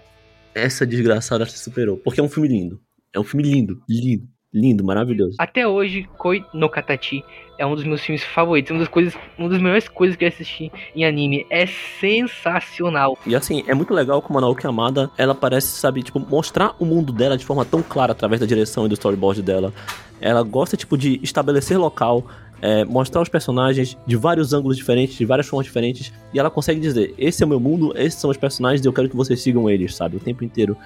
[0.54, 1.98] essa desgraçada se superou.
[1.98, 2.82] Porque é um filme lindo.
[3.14, 5.36] É um filme lindo, lindo, lindo, maravilhoso.
[5.40, 7.24] Até hoje, Koi no Katachi
[7.58, 10.28] é um dos meus filmes favoritos, uma das coisas, uma das melhores coisas que eu
[10.28, 11.46] assisti em anime.
[11.50, 13.18] É sensacional.
[13.26, 16.86] E assim, é muito legal como a Naoki Amada, ela parece, sabe, tipo, mostrar o
[16.86, 19.74] mundo dela de forma tão clara através da direção e do storyboard dela.
[20.20, 22.26] Ela gosta, tipo, de estabelecer local,
[22.62, 26.80] é, mostrar os personagens de vários ângulos diferentes, de várias formas diferentes, e ela consegue
[26.80, 29.42] dizer: esse é o meu mundo, esses são os personagens, e eu quero que vocês
[29.42, 30.78] sigam eles, sabe, o tempo inteiro.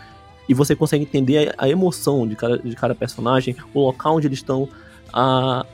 [0.47, 4.27] E você consegue entender a, a emoção de cada, de cada personagem, o local onde
[4.27, 4.69] eles estão,
[5.13, 5.65] a,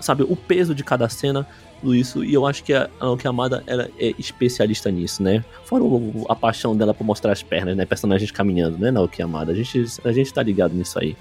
[0.00, 1.46] sabe, o peso de cada cena,
[1.80, 2.24] tudo isso.
[2.24, 5.44] E eu acho que a Naoki Amada ela é especialista nisso, né?
[5.64, 7.84] Fora o, a paixão dela por mostrar as pernas, né?
[7.86, 9.52] Personagens caminhando, né, Naoki Amada?
[9.52, 11.16] A gente, a gente tá ligado nisso aí.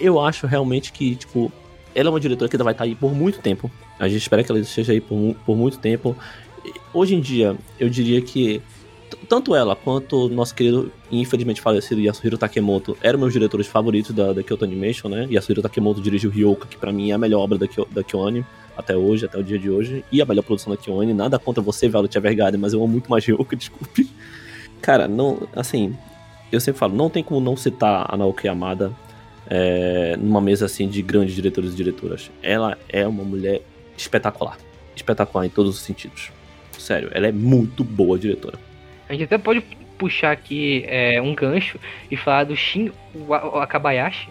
[0.00, 1.52] Eu acho realmente que, tipo,
[1.94, 3.70] ela é uma diretora que ainda vai estar tá aí por muito tempo.
[3.98, 6.16] A gente espera que ela esteja aí por, por muito tempo.
[6.92, 8.62] Hoje em dia, eu diria que
[9.28, 14.32] tanto ela quanto o nosso querido infelizmente falecido Yasuhiro Takemoto eram meus diretores favoritos da,
[14.32, 15.26] da Kyoto Animation, né?
[15.30, 18.44] Yasuhiro Takemoto dirigiu Ryoka, que para mim é a melhor obra da, da Kyoani
[18.76, 21.14] até hoje, até o dia de hoje, e a melhor produção da Kyoani.
[21.14, 24.10] Nada contra você, Violet Evergarden, mas eu amo muito mais Ryoka, desculpe.
[24.80, 25.96] Cara, não, assim,
[26.50, 28.92] eu sempre falo, não tem como não citar a Naoki Yamada
[29.48, 32.30] é, numa mesa assim de grandes diretores e diretoras.
[32.42, 33.62] Ela é uma mulher
[33.96, 34.58] espetacular.
[34.94, 36.30] Espetacular em todos os sentidos.
[36.78, 38.58] Sério, ela é muito boa diretora.
[39.08, 39.60] A gente até pode
[39.98, 41.78] puxar aqui é, um gancho
[42.10, 42.90] e falar do Shin
[43.60, 44.28] Akabayashi,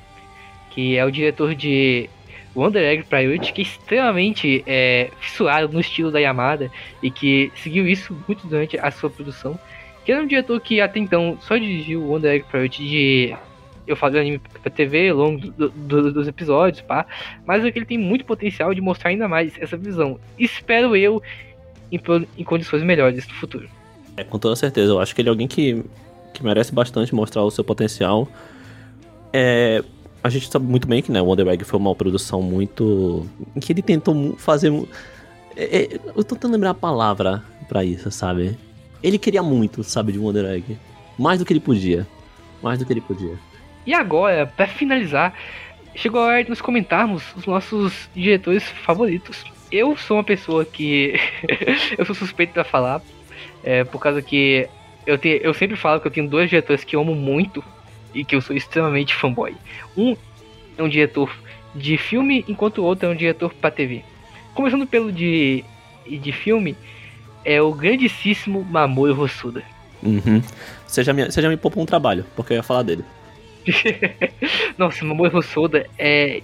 [0.71, 2.09] que é o diretor de
[2.55, 6.71] Wonder Egg Priority, que é extremamente é, fissurado no estilo da Yamada
[7.01, 9.57] e que seguiu isso muito durante a sua produção.
[10.05, 13.35] Que era um diretor que até então só dirigiu Wonder Egg Priority de.
[13.85, 17.05] Eu falo anime pra TV longo do, do, dos episódios, pá.
[17.45, 20.19] Mas é que ele tem muito potencial de mostrar ainda mais essa visão.
[20.37, 21.21] Espero eu
[21.91, 22.01] em,
[22.37, 23.67] em condições melhores no futuro.
[24.15, 24.91] É, com toda certeza.
[24.91, 25.83] Eu acho que ele é alguém que,
[26.33, 28.27] que merece bastante mostrar o seu potencial.
[29.31, 29.83] É,
[30.23, 33.27] a gente sabe muito bem que né, o Wonder Egg foi uma produção muito.
[33.55, 34.71] em que ele tentou fazer.
[35.55, 38.57] É, é, eu tô tentando lembrar a palavra para isso, sabe?
[39.01, 40.77] Ele queria muito, sabe, de Wonder Egg.
[41.17, 42.07] Mais do que ele podia.
[42.61, 43.37] Mais do que ele podia.
[43.85, 45.33] E agora, para finalizar,
[45.93, 49.43] chegou a hora de nós comentarmos os nossos diretores favoritos.
[49.71, 51.19] Eu sou uma pessoa que
[51.97, 53.01] eu sou suspeito para falar,
[53.63, 54.67] é, por causa que
[55.05, 57.63] eu, te, eu sempre falo que eu tenho dois diretores que eu amo muito
[58.13, 59.55] e que eu sou extremamente fanboy.
[59.97, 60.15] Um
[60.77, 61.33] é um diretor
[61.73, 64.03] de filme, enquanto o outro é um diretor para TV.
[64.53, 65.63] Começando pelo de,
[66.07, 66.75] de filme,
[67.43, 69.63] é o grandíssimo Mamoru Hosoda.
[70.01, 70.41] Uhum.
[70.85, 73.03] Você, já me, você já me poupou um trabalho, porque eu ia falar dele.
[74.77, 76.41] Nossa, Mamoru Hosoda é,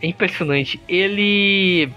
[0.00, 0.80] é impressionante.
[0.88, 1.90] Ele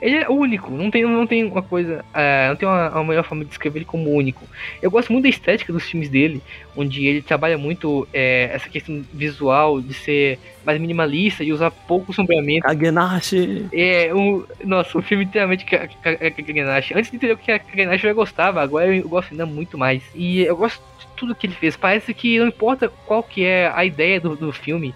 [0.00, 2.04] ele é único, não tem, não tem uma coisa.
[2.14, 4.44] Uh, não tem uma, uma, melhor forma de descrever ele como único.
[4.80, 6.42] Eu gosto muito da estética dos filmes dele,
[6.76, 12.12] onde ele trabalha muito é, essa questão visual de ser mais minimalista e usar pouco
[12.12, 12.66] sombreamento.
[12.66, 13.66] Kagenashi!
[13.72, 16.94] É, um, nossa, um filme inteiramente Kagenashi.
[16.94, 19.78] Antes de entender o que é Kagenashi eu já gostava, agora eu gosto ainda muito
[19.78, 20.02] mais.
[20.14, 21.76] E eu gosto de tudo que ele fez.
[21.76, 24.94] Parece que não importa qual que é a ideia do, do filme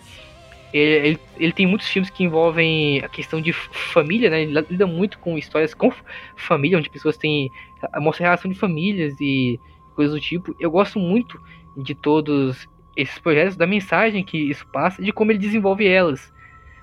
[0.73, 4.43] ele, ele, ele, tem muitos filmes que envolvem a questão de família, né?
[4.43, 5.93] Ele lida muito com histórias com
[6.37, 7.51] família, onde pessoas têm.
[7.97, 9.59] mostra relação de famílias e
[9.95, 10.55] coisas do tipo.
[10.61, 11.41] Eu gosto muito
[11.77, 16.33] de todos esses projetos, da mensagem que isso passa e de como ele desenvolve elas.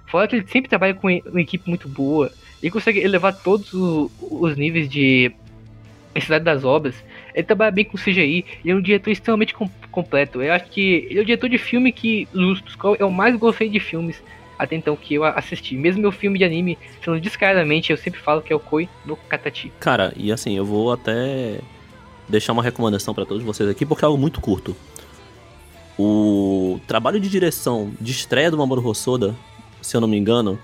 [0.07, 2.31] Fora que ele sempre trabalha com uma equipe muito boa.
[2.61, 5.31] Ele consegue elevar todos os níveis de
[6.15, 7.03] necessidade das obras.
[7.33, 10.43] Ele trabalha bem com CGI, ele é um diretor extremamente com completo.
[10.43, 13.67] Eu acho que ele é o diretor de filme que, dos quais eu mais gostei
[13.67, 14.21] de filmes
[14.59, 15.75] até então que eu assisti.
[15.75, 19.15] Mesmo meu filme de anime, sendo descaradamente, eu sempre falo que é o Koi no
[19.15, 19.71] Katachi.
[19.79, 21.59] Cara, e assim, eu vou até
[22.29, 24.75] deixar uma recomendação para todos vocês aqui, porque é algo muito curto.
[25.97, 29.35] O trabalho de direção de estreia do Mamoru Hosoda,
[29.81, 30.59] se eu não me engano,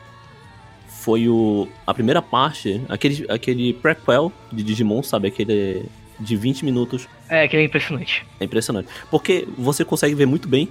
[0.87, 5.27] foi o, a primeira parte, aquele, aquele prequel de Digimon, sabe?
[5.27, 5.85] Aquele
[6.19, 7.07] de 20 minutos.
[7.29, 8.25] É, que é impressionante.
[8.39, 8.87] É impressionante.
[9.09, 10.69] Porque você consegue ver muito bem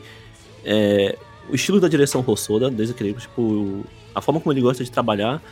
[0.64, 1.16] é,
[1.48, 3.84] o estilo da direção Rossoda, desde aquele, tipo,
[4.14, 5.42] a forma como ele gosta de trabalhar.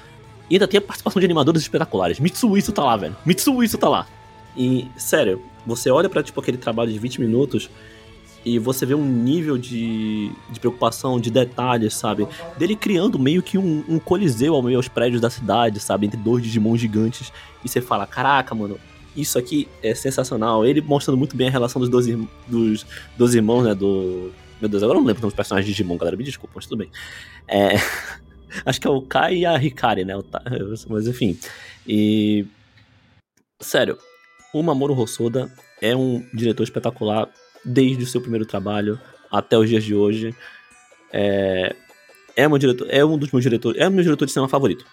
[0.49, 2.18] E ainda tem a participação de animadores espetaculares.
[2.18, 3.16] Mitsuiso tá lá, velho.
[3.24, 4.07] Mitsuiso tá lá.
[4.57, 7.70] E, sério, você olha para tipo, aquele trabalho de 20 minutos
[8.45, 12.26] e você vê um nível de, de preocupação, de detalhes, sabe?
[12.57, 16.07] Dele criando meio que um, um coliseu ao meio aos prédios da cidade, sabe?
[16.07, 17.32] Entre dois Digimon gigantes.
[17.64, 18.78] E você fala, caraca, mano,
[19.21, 20.64] isso aqui é sensacional.
[20.64, 22.07] Ele mostrando muito bem a relação dos dois,
[23.16, 23.75] dos, irmãos, né?
[23.75, 24.33] Do.
[24.61, 26.16] Meu Deus, agora eu não lembro dos personagens de Digimon, galera.
[26.16, 26.91] Me desculpa, mas tudo bem.
[27.49, 27.75] É.
[28.66, 30.14] Acho que é o Kai e a Hikari, né?
[30.89, 31.39] Mas enfim.
[31.87, 32.45] E.
[33.61, 33.97] Sério,
[34.53, 37.29] o Mamoru Hosoda é um diretor espetacular
[37.64, 39.01] desde o seu primeiro trabalho
[39.31, 40.35] até os dias de hoje.
[41.12, 41.77] É,
[42.37, 44.85] é, meu diretor, é um dos meus diretores, é o meu diretor de cinema favorito.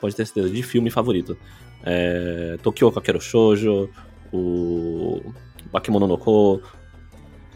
[0.00, 1.36] Pode ter certeza, de filme favorito.
[1.84, 3.88] É, Tokyo Kakero Shoujo,
[4.32, 5.32] o
[5.72, 6.62] Bakemono no Ko,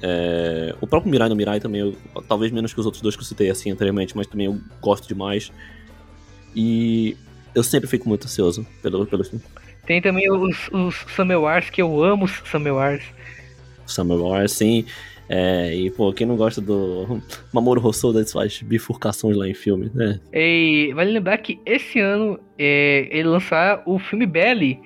[0.03, 1.97] é, o próprio Mirai no Mirai também, eu,
[2.27, 5.07] talvez menos que os outros dois que eu citei assim anteriormente, mas também eu gosto
[5.07, 5.53] demais.
[6.55, 7.17] E
[7.55, 9.45] eu sempre fico muito ansioso pelo, pelo filme.
[9.87, 13.05] Tem também os, os Summer Wars, que eu amo Summer Wars.
[13.87, 14.85] Summer Wars, sim.
[15.29, 17.21] É, e, pô, quem não gosta do
[17.53, 20.21] Mamoru Hosoda faz bifurcações lá em filme, né?
[20.33, 24.79] E vale lembrar que esse ano é, ele lançar o filme Belly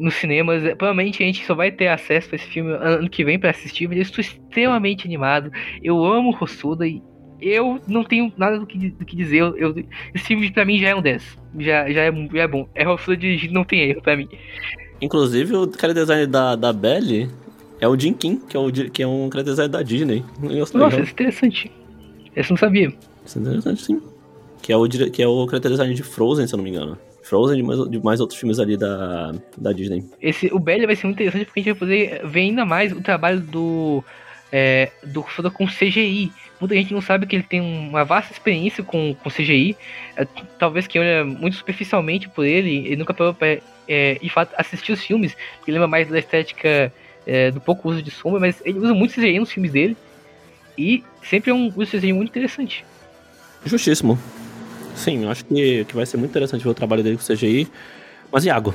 [0.00, 0.62] nos cinemas.
[0.76, 3.88] Provavelmente a gente só vai ter acesso a esse filme ano que vem para assistir,
[3.88, 5.50] mas eu estou extremamente animado.
[5.82, 7.02] Eu amo Hosoda e
[7.40, 9.38] eu não tenho nada do que, do que dizer.
[9.38, 11.38] Eu, eu, esse filme pra mim já é um 10.
[11.58, 12.68] Já, já, é, já é bom.
[12.74, 14.28] É Hosoda dirigido, não tem erro pra mim.
[15.00, 17.28] Inclusive, o cara design da, da Belly
[17.82, 20.24] é o Jim Kim, que é, o, que é um cara design da Disney.
[20.40, 21.72] Nossa, isso é interessante.
[22.36, 22.92] Esse não sabia.
[23.26, 24.00] Isso é interessante, sim.
[24.62, 26.96] Que é o, que é o character design de Frozen, se eu não me engano.
[27.24, 30.04] Frozen e mais, de mais outros filmes ali da, da Disney.
[30.20, 32.92] Esse, o Belly vai ser muito interessante porque a gente vai poder ver ainda mais
[32.92, 34.04] o trabalho do
[34.52, 36.30] é, do Fuda com CGI.
[36.60, 39.76] Muita gente não sabe que ele tem uma vasta experiência com, com CGI.
[40.16, 40.24] É,
[40.56, 43.58] talvez que olha muito superficialmente por ele, ele nunca parou para,
[43.88, 46.92] é, de fato, assistir os filmes, porque lembra mais da estética
[47.26, 49.96] é, do pouco uso de sombra, mas ele usa muito CGI nos filmes dele.
[50.76, 52.84] E sempre é um uso de CGI muito interessante.
[53.64, 54.18] Justíssimo.
[54.94, 57.68] Sim, eu acho que, que vai ser muito interessante ver o trabalho dele com CGI.
[58.30, 58.74] Mas Iago,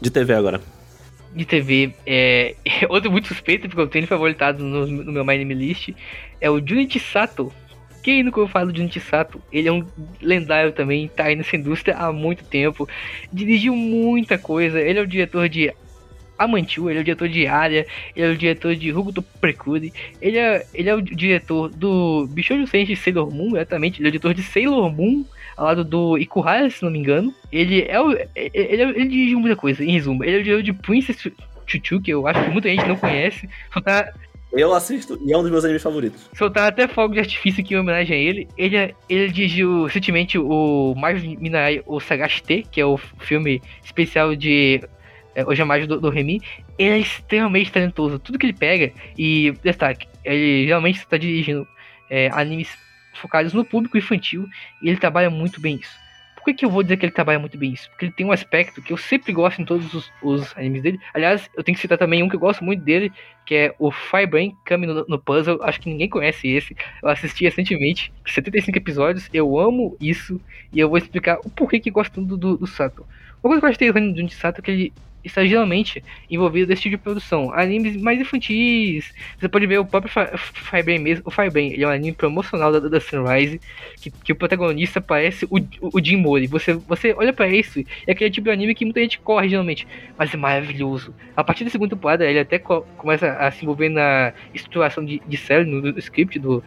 [0.00, 0.60] de TV agora.
[1.34, 2.54] De TV, é,
[2.88, 5.90] outro muito suspeito, porque eu tenho favoritado no, no meu My Name List,
[6.40, 7.52] é o Junichi Sato.
[8.02, 9.40] Quem nunca ouviu falar do Junichi Sato?
[9.52, 9.86] Ele é um
[10.22, 12.88] lendário também, tá aí nessa indústria há muito tempo.
[13.32, 14.80] Dirigiu muita coisa.
[14.80, 15.72] Ele é o diretor de
[16.40, 17.86] Amantiu, ele é o diretor de Área,
[18.16, 22.66] ele é o diretor de Hugo Precure, ele é, ele é o diretor do Bichoujo
[22.66, 25.24] Senshi Sailor Moon, exatamente, ele é o diretor de Sailor Moon,
[25.60, 27.34] ao lado do Ikuhara, se não me engano.
[27.52, 28.12] Ele é o.
[28.12, 30.24] Ele, ele, ele dirige muita coisa, em resumo.
[30.24, 31.30] Ele é o diretor de Princess
[31.66, 33.46] Chuchu, que eu acho que muita gente não conhece.
[33.72, 34.10] Só tá,
[34.52, 36.28] Eu assisto e é um dos meus animes favoritos.
[36.32, 38.48] Soltaram até fogo de artifício aqui em homenagem a ele.
[38.56, 44.80] Ele, ele dirigiu recentemente o Mais Minai, o Sagashite, que é o filme especial de
[45.34, 46.40] é, Hoje é do, do Remy.
[46.78, 48.18] Ele é extremamente talentoso.
[48.18, 51.66] Tudo que ele pega, e destaque, ele geralmente está dirigindo
[52.08, 52.76] é, animes
[53.14, 54.46] focados no público infantil
[54.82, 56.00] e ele trabalha muito bem isso.
[56.40, 57.90] Por que, que eu vou dizer que ele trabalha muito bem isso?
[57.90, 60.98] Porque ele tem um aspecto que eu sempre gosto em todos os, os animes dele.
[61.12, 63.12] Aliás, eu tenho que citar também um que eu gosto muito dele,
[63.44, 65.62] que é o Firebrain Kami no, no Puzzle.
[65.62, 66.74] Acho que ninguém conhece esse.
[67.02, 69.28] Eu assisti recentemente, 75 episódios.
[69.34, 70.40] Eu amo isso
[70.72, 73.06] e eu vou explicar o porquê que gosto do, do, do Sato.
[73.42, 74.92] Uma coisa que eu gostei do Jun Sato é que ele
[75.24, 77.52] está geralmente envolvido nesse tipo de produção.
[77.52, 79.12] Animes mais infantis.
[79.38, 81.24] Você pode ver o próprio Firebrain mesmo.
[81.26, 83.60] O Firebrain ele é um anime promocional da, da Sunrise.
[83.96, 86.46] Que, que o protagonista parece o, o, o Jim Mori.
[86.46, 87.80] Você, você olha para isso.
[88.06, 89.86] É aquele tipo de anime que muita gente corre geralmente.
[90.16, 91.14] Mas é maravilhoso.
[91.36, 95.20] A partir da segunda temporada, ele até co começa a se envolver na estruturação de,
[95.26, 96.62] de série, no, no script do,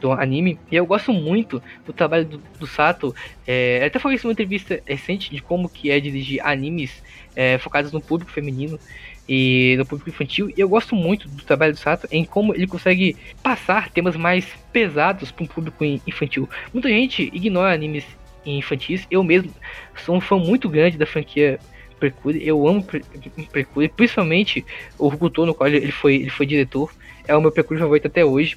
[0.00, 0.58] do anime.
[0.70, 3.14] E eu gosto muito do trabalho do, do Sato.
[3.46, 7.02] É, até falei isso numa entrevista recente de como que é dirigir animes
[7.38, 8.80] é, focados no público feminino
[9.28, 10.50] e no público infantil.
[10.50, 14.44] E eu gosto muito do trabalho do Sato em como ele consegue passar temas mais
[14.72, 16.48] pesados para um público infantil.
[16.72, 18.04] Muita gente ignora animes
[18.44, 19.06] infantis.
[19.08, 19.52] Eu mesmo
[20.04, 21.60] sou um fã muito grande da franquia
[22.00, 22.44] Precure.
[22.44, 22.84] Eu amo
[23.52, 24.64] Precure, principalmente
[24.98, 26.92] o Rukuto, no qual ele foi, ele foi diretor.
[27.26, 28.56] É o meu Precure favorito até hoje.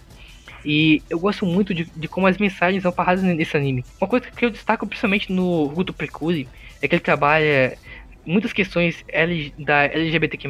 [0.65, 3.85] E eu gosto muito de, de como as mensagens são passadas nesse anime.
[3.99, 6.47] Uma coisa que eu destaco principalmente no Ruto Precure
[6.81, 7.77] é que ele trabalha
[8.25, 10.47] muitas questões L, da LGBTQ+,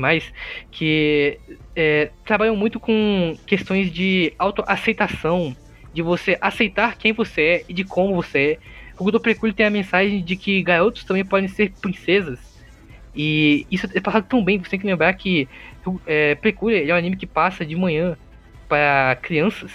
[0.69, 1.39] que
[1.75, 5.55] é, trabalham muito com questões de autoaceitação,
[5.93, 8.57] de você aceitar quem você é e de como você é.
[8.99, 12.39] O Ruto Precure tem a mensagem de que garotos também podem ser princesas.
[13.15, 15.47] E isso é passado tão bem, você tem que lembrar que
[16.07, 16.37] é,
[16.87, 18.15] é um anime que passa de manhã
[18.69, 19.71] para crianças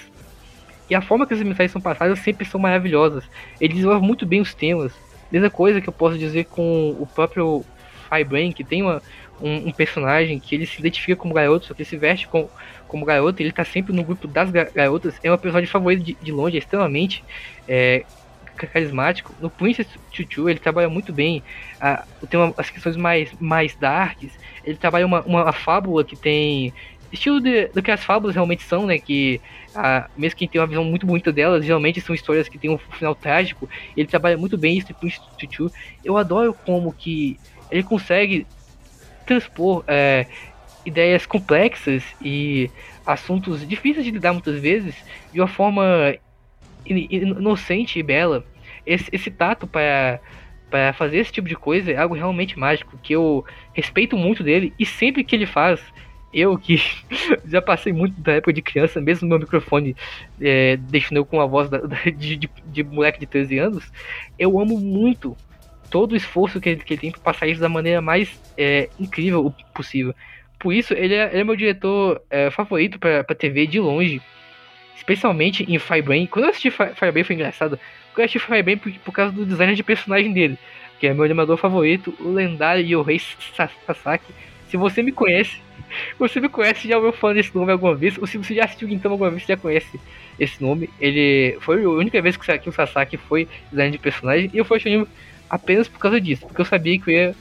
[0.89, 3.25] e a forma que as mensagens são passadas sempre são maravilhosas.
[3.61, 4.93] Ele desenvolve muito bem os temas.
[5.31, 7.65] Mesma coisa que eu posso dizer com o próprio
[8.09, 9.03] Firebrain, que tem uma,
[9.41, 12.49] um, um, personagem que ele se identifica como garoto, só que ele se veste com,
[12.89, 15.15] como garoto, ele tá sempre no grupo das garotas.
[15.23, 17.25] É uma personagem favorita de, de longe, é extremamente
[17.69, 18.05] é,
[18.57, 19.35] carismático.
[19.41, 21.43] No Princess Chuchu, ele trabalha muito bem.
[21.81, 24.33] A, tem uma, as questões mais, mais darks.
[24.65, 26.73] Ele trabalha uma, uma fábula que tem
[27.13, 28.99] estilo de, do que as fábulas realmente são, né?
[28.99, 29.41] Que
[30.17, 33.15] mesmo quem tem uma visão muito bonita delas, geralmente são histórias que têm um final
[33.15, 33.69] trágico.
[33.97, 35.73] Ele trabalha muito bem isso com Institute.
[36.05, 37.39] Eu adoro como que
[37.71, 38.47] ele consegue
[39.27, 40.27] transpor é,
[40.85, 42.71] ideias complexas e
[43.05, 44.95] assuntos difíceis de lidar muitas vezes
[45.33, 46.15] de uma forma
[46.85, 48.45] inocente e bela.
[48.85, 50.21] Esse, esse tato para
[50.95, 54.87] fazer esse tipo de coisa é algo realmente mágico que eu respeito muito dele e
[54.87, 55.81] sempre que ele faz
[56.33, 56.81] eu que
[57.47, 59.97] já passei muito da época de criança, mesmo meu microfone
[60.41, 61.79] é, deixando eu com a voz da,
[62.15, 63.93] de, de, de, moleque de 13 anos,
[64.39, 65.37] eu amo muito
[65.91, 68.89] todo o esforço que ele, que ele tem para passar isso da maneira mais é,
[68.99, 70.15] incrível possível.
[70.59, 74.21] Por isso, ele é, ele é meu diretor é, favorito para TV de longe,
[74.97, 76.27] especialmente em Firebrain.
[76.27, 77.79] Quando eu assisti Firebrain foi engraçado,
[78.17, 80.59] eu assisti Firebrain por, por causa do design de personagem dele,
[80.99, 83.21] que é meu animador favorito, o lendário Yohei
[83.55, 84.33] Sasaki.
[84.69, 85.61] Se você me conhece,
[86.19, 88.17] você me conhece, já ouviu falando desse nome alguma vez?
[88.19, 90.01] Ou se você já assistiu Gintama alguma vez, você já conhece
[90.39, 90.89] esse nome.
[91.01, 94.51] Ele foi a única vez que o Sasaki foi design de personagem.
[94.53, 95.07] E eu fui achando
[95.49, 96.47] apenas por causa disso.
[96.47, 97.35] Porque eu sabia que eu ia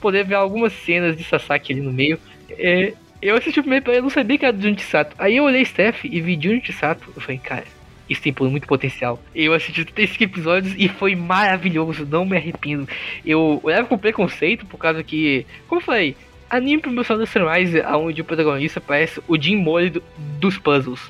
[0.00, 2.18] poder ver algumas cenas de Sasaki ali no meio.
[2.50, 5.14] É, eu assisti o primeiro eu não sabia que era do Junichi Sato.
[5.18, 7.12] Aí eu olhei Steph e vi Junichi Sato.
[7.14, 7.64] Eu falei, cara,
[8.08, 9.22] isso tem muito potencial.
[9.34, 12.88] Eu assisti três episódios e foi maravilhoso, não me arrependo.
[13.24, 16.16] Eu olhava com preconceito por causa que, como eu falei,
[16.50, 20.02] Anime promoção do Sunrise, onde o protagonista parece o Jim Mole do,
[20.38, 21.00] dos puzzles.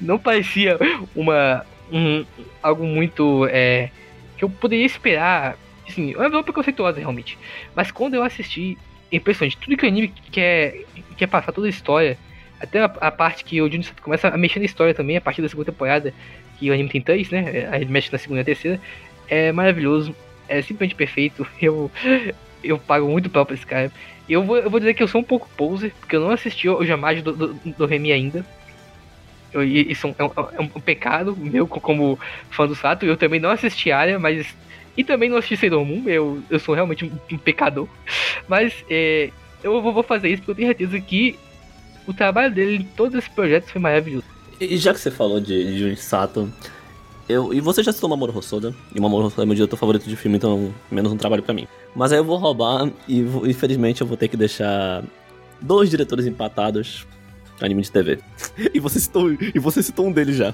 [0.00, 0.76] Não parecia
[1.14, 2.24] uma um,
[2.62, 3.90] algo muito é,
[4.36, 5.56] que eu poderia esperar.
[5.88, 7.38] Assim, é uma preconceituosa realmente.
[7.74, 8.76] Mas quando eu assisti,
[9.10, 9.56] é impressionante.
[9.56, 10.84] Tudo que o anime quer,
[11.16, 12.18] quer passar, toda a história,
[12.60, 15.42] até a, a parte que o Junior começa a mexer na história também, a partir
[15.42, 16.12] da segunda temporada,
[16.58, 17.68] que o anime tem três, né?
[17.70, 18.80] Aí ele mexe na segunda e terceira.
[19.28, 20.14] É maravilhoso,
[20.48, 21.46] é simplesmente perfeito.
[21.60, 21.90] Eu,
[22.62, 23.92] eu pago muito pau pra esse cara.
[24.28, 26.68] Eu vou, eu vou dizer que eu sou um pouco poser, porque eu não assisti
[26.68, 28.44] o Jamais do, do, do Remy ainda.
[29.52, 32.18] Eu, isso é um, é um, é pecado meu como
[32.50, 33.06] fã do Sato.
[33.06, 34.54] Eu também não assisti área, mas.
[34.98, 36.02] E também não assisti Sailor Moon.
[36.08, 37.86] Eu, eu sou realmente um, um pecador.
[38.48, 39.30] Mas é,
[39.62, 41.38] eu vou, vou, fazer isso porque eu tenho certeza que
[42.04, 44.24] o trabalho dele em todos esses projetos foi maravilhoso.
[44.60, 46.52] E já que você falou de, de Sato,
[47.28, 50.16] eu, e você já citou Mamoru Hosoda, e Mamoru Hosoda é meu diretor favorito de
[50.16, 51.68] filme, então menos um trabalho para mim.
[51.94, 55.04] Mas aí eu vou roubar, e infelizmente eu vou ter que deixar
[55.60, 57.06] dois diretores empatados
[57.60, 58.18] anime de TV.
[58.74, 60.52] e, você citou, e você citou um deles já,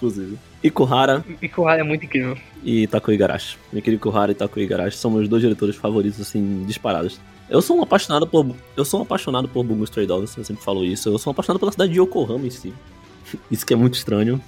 [0.00, 0.38] inclusive.
[0.64, 1.24] Ikuhara.
[1.42, 2.36] Ikuhara é muito incrível.
[2.64, 3.58] E Takui Igarashi.
[3.72, 7.20] Meu querido Ikuhara e Takui Igarashi são meus dois diretores favoritos, assim, disparados.
[7.48, 8.46] Eu sou um apaixonado por.
[8.76, 11.08] Eu sou um apaixonado por Bungo Stray Dogs, eu sempre falo isso.
[11.08, 12.72] Eu sou um apaixonado pela cidade de Yokohama em si.
[13.50, 14.40] Isso que é muito estranho.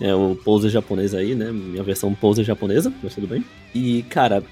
[0.00, 1.52] É o poser japonês aí, né?
[1.52, 3.44] Minha versão poser japonesa, mas tudo bem.
[3.72, 4.42] E, cara,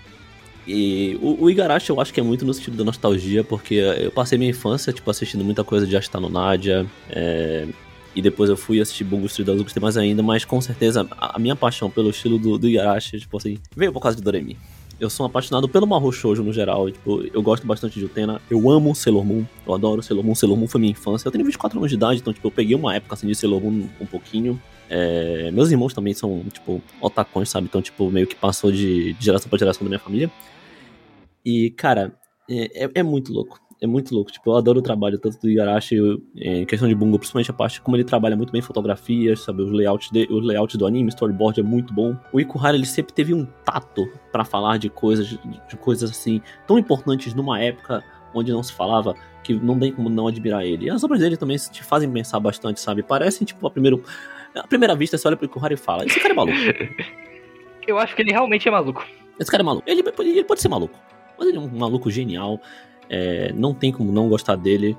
[0.67, 4.11] e o, o, Igarashi eu acho que é muito no sentido da nostalgia, porque eu
[4.13, 7.67] passei minha infância, tipo, assistindo muita coisa de Ashita no Nadia, é,
[8.15, 11.39] e depois eu fui assistir Bungo Street Dogs, gostei mais ainda, mas com certeza a,
[11.39, 14.57] minha paixão pelo estilo do, do Igarashi, tipo assim, veio por causa de Doremi.
[15.01, 18.71] Eu sou apaixonado pelo Mahou Shoujo no geral, tipo, eu gosto bastante de Utena, eu
[18.71, 21.79] amo Sailor Moon, eu adoro Sailor Moon, Sailor Moon foi minha infância, eu tenho 24
[21.79, 24.61] anos de idade, então, tipo, eu peguei uma época, assim, de Sailor Moon um pouquinho,
[24.95, 27.67] é, meus irmãos também são, tipo, otacões, sabe?
[27.67, 30.31] Então, tipo, meio que passou de, de geração pra geração da minha família.
[31.43, 32.15] E, cara,
[32.49, 33.59] é, é, é, muito louco.
[33.83, 34.31] É muito louco.
[34.31, 35.99] Tipo, eu adoro o trabalho tanto do Igarashi
[36.37, 39.61] é, em questão de bungo, principalmente a parte como ele trabalha muito bem fotografias, sabe?
[39.61, 42.17] Os layouts, de, os layouts do anime, storyboard é muito bom.
[42.33, 46.41] O Ikuhara, ele sempre teve um tato para falar de coisas, de, de coisas assim,
[46.65, 50.87] tão importantes numa época onde não se falava que não tem como não admirar ele.
[50.87, 53.03] E as obras dele também te fazem pensar bastante, sabe?
[53.03, 54.05] Parecem, tipo, a, primeiro,
[54.55, 56.57] a primeira vista você olha pro Ikuhara e fala: Esse cara é maluco.
[57.85, 59.05] Eu acho que ele realmente é maluco.
[59.41, 59.91] Esse cara é maluco.
[59.91, 60.97] Ele, ele pode ser maluco.
[61.37, 62.61] Mas ele é um maluco genial.
[63.09, 64.97] É, não tem como não gostar dele.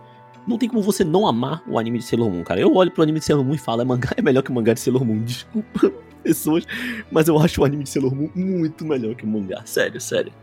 [0.48, 2.60] Não tem como você não amar o anime de Sailor Moon, cara.
[2.60, 4.54] Eu olho pro anime de Sailor Moon e falo, é, mangá, é melhor que o
[4.54, 5.20] mangá de Sailor Moon.
[5.24, 5.92] Desculpa,
[6.22, 6.66] pessoas.
[7.12, 9.62] Mas eu acho o anime de Sailor Moon muito melhor que o mangá.
[9.66, 10.34] Sério, sério.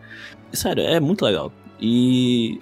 [0.53, 1.53] Sério, é muito legal.
[1.81, 2.61] E.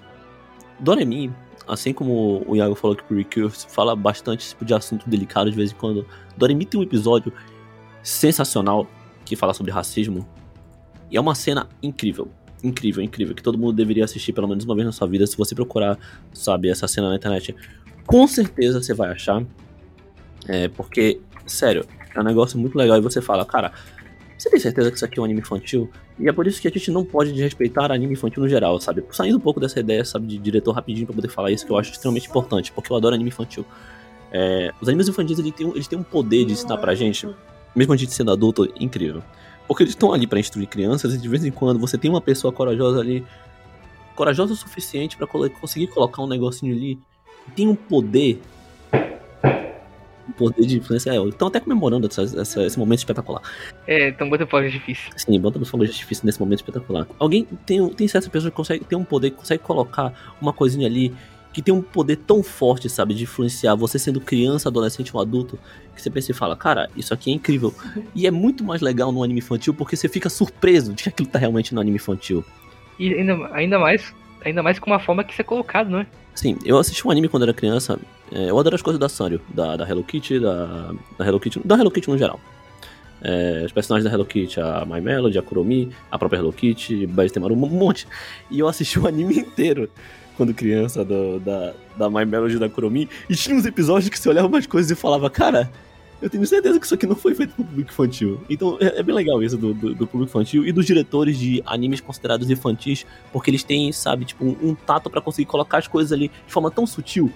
[0.81, 1.33] Doremi,
[1.67, 5.57] assim como o Iago falou que o Recurse fala bastante tipo de assunto delicado de
[5.57, 6.07] vez em quando.
[6.37, 7.33] Doremi tem um episódio
[8.03, 8.87] sensacional
[9.25, 10.27] que fala sobre racismo.
[11.11, 12.31] E é uma cena incrível
[12.63, 15.27] incrível, incrível, que todo mundo deveria assistir pelo menos uma vez na sua vida.
[15.27, 15.99] Se você procurar,
[16.33, 17.55] sabe, essa cena na internet,
[18.07, 19.45] com certeza você vai achar.
[20.47, 21.85] É, porque, sério,
[22.15, 23.73] é um negócio muito legal e você fala, cara,
[24.37, 25.91] você tem certeza que isso aqui é um anime infantil?
[26.19, 29.05] E é por isso que a gente não pode desrespeitar anime infantil no geral, sabe?
[29.11, 31.77] Saindo um pouco dessa ideia, sabe, de diretor rapidinho pra poder falar isso, que eu
[31.77, 33.65] acho extremamente importante, porque eu adoro anime infantil.
[34.31, 37.29] É, os animes infantis, eles têm, eles têm um poder de ensinar pra gente,
[37.75, 39.23] mesmo a gente sendo adulto, incrível.
[39.67, 42.21] Porque eles estão ali para instruir crianças e de vez em quando você tem uma
[42.21, 43.25] pessoa corajosa ali,
[44.17, 46.99] corajosa o suficiente para conseguir colocar um negocinho ali,
[47.55, 48.41] tem um poder
[50.29, 51.11] um poder de influência.
[51.11, 53.43] É, estão até comemorando essa, essa, esse momento espetacular.
[53.87, 55.11] É, estão botando fogos de artifício.
[55.17, 57.07] Sim, botando fogos de artifício nesse momento espetacular.
[57.19, 60.87] Alguém tem, tem certas pessoas que conseguem ter um poder, que consegue colocar uma coisinha
[60.87, 61.15] ali
[61.59, 65.59] que tem um poder tão forte, sabe, de influenciar você sendo criança, adolescente ou adulto,
[65.93, 67.75] que você pensa e fala, cara, isso aqui é incrível.
[68.15, 71.29] E é muito mais legal no anime infantil porque você fica surpreso de que aquilo
[71.29, 72.45] tá realmente no anime infantil.
[72.97, 76.07] E ainda, ainda mais, ainda mais com uma forma que isso é colocado, não é?
[76.33, 77.99] Sim, eu assisti um anime quando era criança,
[78.31, 81.61] é, eu adoro as coisas da Sanrio, da, da Hello Kitty, da, da Hello Kitty,
[81.65, 82.39] da Hello Kitty no geral.
[83.21, 87.05] É, os personagens da Hello Kitty, a My Melody, a Kuromi, a própria Hello Kitty,
[87.05, 88.07] Bajitemaru, um monte.
[88.49, 89.91] E eu assisti o anime inteiro
[90.39, 94.29] quando criança do, da, da My Melody da Kuromi, e tinha uns episódios que você
[94.29, 95.69] olhava umas coisas e falava, cara,
[96.23, 98.41] eu tenho certeza que isso aqui não foi feito pro público infantil.
[98.49, 101.61] Então é, é bem legal isso do, do, do, público infantil e dos diretores de
[101.67, 105.89] animes considerados infantis, porque eles têm, sabe, tipo, um, um tato para conseguir colocar as
[105.89, 107.33] coisas ali de forma tão sutil.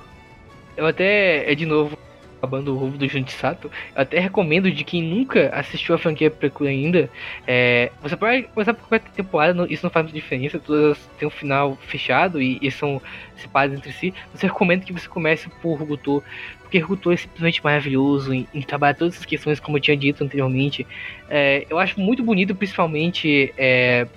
[0.76, 1.98] Eu até, é de novo,
[2.42, 6.28] acabando o rumo do Junji Sato, eu até recomendo de quem nunca assistiu a franquia
[6.28, 7.08] Precure ainda,
[7.46, 11.30] é, você pode começar por qualquer temporada, isso não faz muita diferença, todas têm um
[11.30, 13.00] final fechado e, e são
[13.36, 16.22] separadas entre si, mas eu recomendo que você comece por Ruguto,
[16.60, 20.24] porque Ruguto é simplesmente maravilhoso em, em, trabalhar todas essas questões, como eu tinha dito
[20.24, 20.84] anteriormente.
[21.30, 24.08] É, eu acho muito bonito, principalmente, é,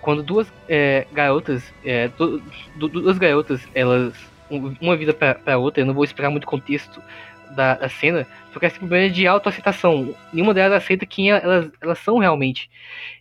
[0.00, 2.42] quando duas é, garotas, é, du,
[2.74, 4.14] du, duas garotas, elas
[4.48, 7.02] uma vida para outra, eu não vou esperar muito contexto
[7.54, 10.14] da, da cena, porque esse problema de autoaceitação.
[10.32, 12.70] Nenhuma delas aceita quem elas, elas são realmente.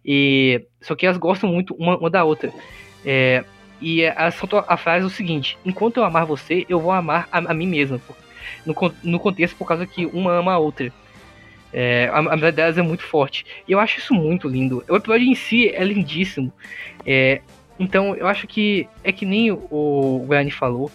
[0.04, 2.52] E, só que elas gostam muito uma, uma da outra.
[3.06, 3.44] É,
[3.82, 4.04] e
[4.38, 7.68] soltam a frase o seguinte: enquanto eu amar você, eu vou amar a, a mim
[7.68, 8.00] mesma.
[8.66, 10.92] No, no contexto, por causa que uma ama a outra.
[11.74, 13.46] É, a, a amizade delas é muito forte.
[13.68, 14.84] E eu acho isso muito lindo.
[14.88, 16.52] O episódio em si é lindíssimo.
[17.06, 17.42] É,
[17.78, 20.90] então eu acho que é que nem o, o Guarani falou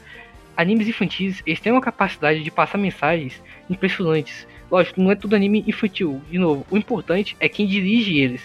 [0.61, 4.47] animes infantis, eles têm uma capacidade de passar mensagens impressionantes.
[4.71, 6.21] Lógico, não é tudo anime infantil.
[6.31, 8.43] De novo, o importante é quem dirige eles.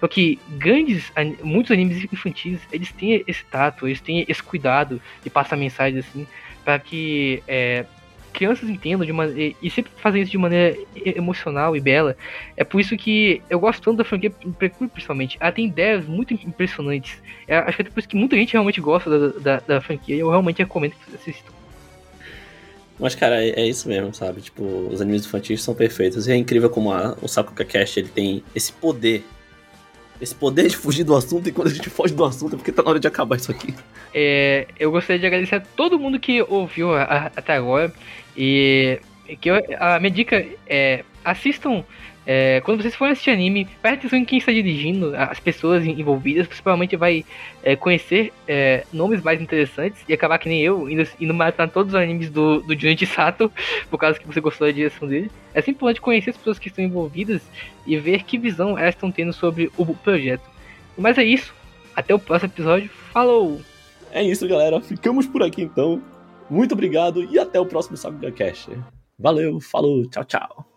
[0.00, 5.30] Só que grandes, muitos animes infantis, eles têm esse tato, eles têm esse cuidado de
[5.30, 6.26] passar mensagens assim,
[6.64, 7.86] para que é,
[8.34, 12.16] crianças entendam de uma, e, sempre fazem isso de maneira emocional e bela.
[12.56, 15.38] É por isso que eu gosto tanto da franquia Precure, principalmente.
[15.40, 17.22] Ela tem ideias muito impressionantes.
[17.46, 20.16] É, acho que é por isso que muita gente realmente gosta da, da, da franquia
[20.16, 21.54] e eu realmente recomendo que vocês assistam.
[22.98, 24.40] Mas, cara, é, é isso mesmo, sabe?
[24.40, 26.26] Tipo, os animes infantis são perfeitos.
[26.26, 29.24] E é incrível como a, o Sakuga Cast ele tem esse poder.
[30.20, 32.70] Esse poder de fugir do assunto, e quando a gente foge do assunto é porque
[32.70, 33.74] tá na hora de acabar isso aqui.
[34.14, 37.92] É, eu gostaria de agradecer a todo mundo que ouviu a, a, até agora.
[38.36, 39.00] E
[39.40, 41.84] que eu, a minha dica é assistam
[42.26, 46.46] é, quando vocês forem assistir anime, preste atenção em quem está dirigindo, as pessoas envolvidas,
[46.46, 47.24] principalmente vai
[47.62, 51.92] é, conhecer é, nomes mais interessantes e acabar que nem eu, indo, indo matar todos
[51.92, 53.52] os animes do, do Junichi Sato,
[53.90, 55.30] por causa que você gostou da direção dele.
[55.52, 57.42] É sempre importante conhecer as pessoas que estão envolvidas
[57.86, 60.48] e ver que visão elas estão tendo sobre o projeto.
[60.96, 61.54] Mas é isso,
[61.94, 63.60] até o próximo episódio, falou!
[64.10, 66.00] É isso, galera, ficamos por aqui então.
[66.50, 68.68] Muito obrigado e até o próximo Saga Cash.
[69.18, 70.73] Valeu, falou, tchau, tchau.